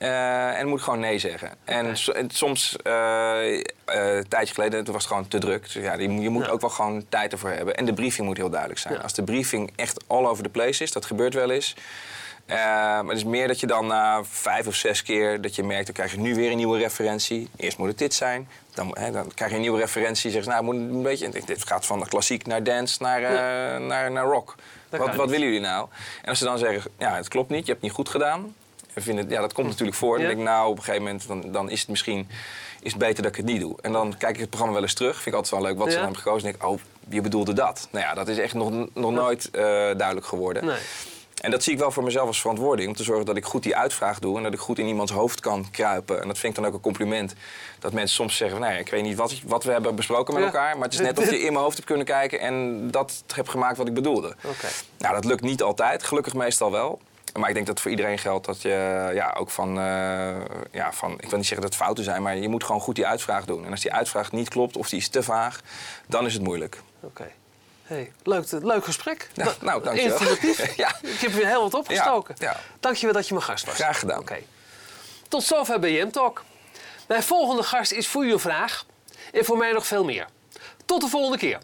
Eh, 0.00 0.58
en 0.58 0.66
moet 0.68 0.82
gewoon 0.82 1.00
nee 1.00 1.18
zeggen. 1.18 1.50
En, 1.64 1.86
Oké. 1.86 1.94
so- 1.94 2.12
en 2.12 2.30
soms, 2.30 2.76
eh, 2.82 3.54
eh, 3.58 3.62
een 3.84 4.28
tijdje 4.28 4.54
geleden, 4.54 4.84
toen 4.84 4.92
was 4.94 5.02
het 5.02 5.12
gewoon 5.12 5.28
te 5.28 5.38
druk. 5.38 5.62
Dus 5.62 5.72
ja, 5.82 5.94
je, 5.94 6.12
je 6.20 6.28
moet 6.28 6.44
Ja. 6.44 6.50
ook 6.50 6.60
wel 6.60 6.70
gewoon 6.70 7.04
tijd 7.08 7.32
ervoor 7.32 7.50
hebben. 7.50 7.74
En 7.74 7.84
de 7.84 7.92
briefing 7.92 8.26
moet 8.26 8.36
heel 8.36 8.50
duidelijk 8.50 8.80
zijn. 8.80 8.94
Ja. 8.94 9.00
Als 9.00 9.12
de 9.14 9.22
briefing 9.22 9.72
echt 9.76 10.04
all 10.06 10.24
over 10.26 10.42
the 10.42 10.48
place 10.48 10.82
is, 10.82 10.92
dat 10.92 11.04
gebeurt 11.04 11.34
wel 11.34 11.50
eens... 11.50 11.74
Eh, 12.46 12.56
maar 12.56 13.04
het 13.04 13.16
is 13.16 13.24
meer 13.24 13.46
dat 13.48 13.60
je 13.60 13.66
dan 13.66 13.86
na 13.86 14.24
vijf 14.24 14.66
of 14.66 14.74
zes 14.74 15.02
keer 15.02 15.40
dat 15.40 15.54
je 15.54 15.62
merkt, 15.62 15.84
dan 15.84 15.94
krijg 15.94 16.12
je 16.12 16.18
nu 16.18 16.34
weer 16.34 16.50
een 16.50 16.56
nieuwe 16.56 16.78
referentie. 16.78 17.48
Eerst 17.56 17.78
moet 17.78 17.88
het 17.88 17.98
dit 17.98 18.14
zijn, 18.14 18.48
dan, 18.74 18.96
hè, 18.98 19.10
dan 19.10 19.30
krijg 19.34 19.50
je 19.50 19.56
een 19.56 19.62
nieuwe 19.62 19.78
referentie. 19.80 20.30
Zeg 20.30 20.44
je, 20.44 20.50
nou, 20.50 20.64
moet 20.64 20.74
een 20.74 21.02
beetje, 21.02 21.30
dit 21.46 21.66
gaat 21.66 21.86
van 21.86 22.06
klassiek 22.08 22.46
naar 22.46 22.62
dance 22.62 23.02
naar, 23.02 23.20
uh, 23.22 23.86
naar, 23.86 24.10
naar 24.10 24.24
rock. 24.24 24.54
Wat, 24.88 25.14
wat 25.14 25.30
willen 25.30 25.46
jullie 25.46 25.60
nou? 25.60 25.88
En 26.22 26.28
als 26.28 26.38
ze 26.38 26.44
dan 26.44 26.58
zeggen, 26.58 26.90
ja, 26.98 27.14
het 27.16 27.28
klopt 27.28 27.50
niet, 27.50 27.66
je 27.66 27.72
hebt 27.72 27.82
het 27.82 27.82
niet 27.82 27.92
goed 27.92 28.08
gedaan. 28.08 28.54
En 28.94 29.02
vinden, 29.02 29.28
ja, 29.28 29.40
dat 29.40 29.52
komt 29.52 29.66
natuurlijk 29.66 29.96
voor. 29.96 30.18
Dan 30.18 30.26
denk 30.26 30.38
ik, 30.38 30.44
nou, 30.44 30.68
op 30.68 30.76
een 30.76 30.82
gegeven 30.82 31.04
moment 31.04 31.26
dan, 31.26 31.52
dan 31.52 31.70
is 31.70 31.80
het 31.80 31.88
misschien 31.88 32.28
is 32.82 32.92
het 32.92 33.00
beter 33.00 33.22
dat 33.22 33.32
ik 33.32 33.36
het 33.36 33.46
niet 33.46 33.60
doe. 33.60 33.76
En 33.80 33.92
dan 33.92 34.16
kijk 34.18 34.34
ik 34.34 34.40
het 34.40 34.48
programma 34.48 34.74
wel 34.74 34.84
eens 34.84 34.94
terug. 34.94 35.14
Vind 35.14 35.26
ik 35.26 35.34
altijd 35.34 35.52
wel 35.52 35.62
leuk 35.62 35.78
wat 35.78 35.86
ze 35.86 35.94
dan 35.94 36.02
hebben 36.02 36.22
gekozen. 36.22 36.46
En 36.46 36.52
denk 36.52 36.64
ik, 36.64 36.68
oh, 36.70 36.80
je 37.08 37.20
bedoelde 37.20 37.52
dat. 37.52 37.88
Nou 37.90 38.04
ja, 38.04 38.14
dat 38.14 38.28
is 38.28 38.38
echt 38.38 38.54
nog, 38.54 38.70
nog 38.94 39.10
nooit 39.10 39.48
uh, 39.52 39.62
duidelijk 39.62 40.26
geworden. 40.26 40.64
Nee. 40.64 40.78
En 41.40 41.50
dat 41.50 41.62
zie 41.62 41.72
ik 41.72 41.78
wel 41.78 41.90
voor 41.90 42.02
mezelf 42.02 42.26
als 42.26 42.40
verantwoording. 42.40 42.88
Om 42.88 42.94
te 42.94 43.02
zorgen 43.02 43.26
dat 43.26 43.36
ik 43.36 43.44
goed 43.44 43.62
die 43.62 43.76
uitvraag 43.76 44.18
doe. 44.18 44.36
En 44.36 44.42
dat 44.42 44.52
ik 44.52 44.58
goed 44.58 44.78
in 44.78 44.86
iemands 44.86 45.12
hoofd 45.12 45.40
kan 45.40 45.70
kruipen. 45.70 46.20
En 46.20 46.26
dat 46.26 46.38
vind 46.38 46.56
ik 46.56 46.62
dan 46.62 46.68
ook 46.68 46.76
een 46.76 46.82
compliment. 46.82 47.34
Dat 47.78 47.92
mensen 47.92 48.16
soms 48.16 48.36
zeggen 48.36 48.58
van, 48.58 48.68
nee, 48.68 48.78
ik 48.78 48.90
weet 48.90 49.02
niet 49.02 49.16
wat, 49.16 49.40
wat 49.46 49.64
we 49.64 49.72
hebben 49.72 49.94
besproken 49.94 50.34
met 50.34 50.42
elkaar. 50.42 50.74
Maar 50.74 50.84
het 50.84 50.92
is 50.92 51.00
net 51.00 51.18
of 51.18 51.30
je 51.30 51.40
in 51.46 51.52
mijn 51.52 51.64
hoofd 51.64 51.74
hebt 51.74 51.88
kunnen 51.88 52.06
kijken. 52.06 52.40
En 52.40 52.88
dat 52.90 53.24
heb 53.34 53.48
gemaakt 53.48 53.76
wat 53.76 53.88
ik 53.88 53.94
bedoelde. 53.94 54.34
Okay. 54.44 54.70
Nou, 54.98 55.14
dat 55.14 55.24
lukt 55.24 55.42
niet 55.42 55.62
altijd. 55.62 56.02
Gelukkig 56.02 56.34
meestal 56.34 56.70
wel. 56.70 57.00
Maar 57.32 57.48
ik 57.48 57.54
denk 57.54 57.66
dat 57.66 57.80
voor 57.80 57.90
iedereen 57.90 58.18
geldt 58.18 58.46
dat 58.46 58.62
je 58.62 59.10
ja, 59.14 59.34
ook 59.38 59.50
van, 59.50 59.78
uh, 59.78 60.36
ja, 60.70 60.92
van... 60.92 61.12
Ik 61.12 61.28
wil 61.28 61.38
niet 61.38 61.46
zeggen 61.46 61.60
dat 61.60 61.74
het 61.74 61.82
fouten 61.82 62.04
zijn, 62.04 62.22
maar 62.22 62.36
je 62.36 62.48
moet 62.48 62.64
gewoon 62.64 62.80
goed 62.80 62.94
die 62.94 63.06
uitvraag 63.06 63.44
doen. 63.44 63.64
En 63.64 63.70
als 63.70 63.80
die 63.80 63.92
uitvraag 63.92 64.32
niet 64.32 64.48
klopt 64.48 64.76
of 64.76 64.88
die 64.88 64.98
is 64.98 65.08
te 65.08 65.22
vaag, 65.22 65.60
dan 66.06 66.26
is 66.26 66.32
het 66.32 66.42
moeilijk. 66.42 66.80
Oké. 67.00 67.30
Hey, 67.82 68.12
leuk, 68.22 68.44
leuk 68.50 68.84
gesprek. 68.84 69.30
Ja, 69.32 69.52
nou, 69.60 69.82
dankjewel. 69.82 70.12
Informatief. 70.12 70.76
ja. 70.76 70.96
Ik 71.02 71.20
heb 71.20 71.32
weer 71.32 71.46
heel 71.46 71.62
wat 71.62 71.74
opgestoken. 71.74 72.34
Ja, 72.38 72.50
ja. 72.50 72.60
Dankjewel 72.80 73.14
dat 73.14 73.28
je 73.28 73.34
mijn 73.34 73.46
gast 73.46 73.64
was. 73.64 73.74
Graag 73.74 73.98
gedaan. 73.98 74.18
Oké. 74.18 74.38
Tot 75.28 75.42
zover 75.42 75.80
BM 75.80 76.10
Talk. 76.10 76.44
Mijn 77.08 77.22
volgende 77.22 77.62
gast 77.62 77.92
is 77.92 78.08
voor 78.08 78.22
uw 78.22 78.38
vraag 78.38 78.86
en 79.32 79.44
voor 79.44 79.56
mij 79.56 79.72
nog 79.72 79.86
veel 79.86 80.04
meer. 80.04 80.26
Tot 80.84 81.00
de 81.00 81.08
volgende 81.08 81.38
keer. 81.38 81.58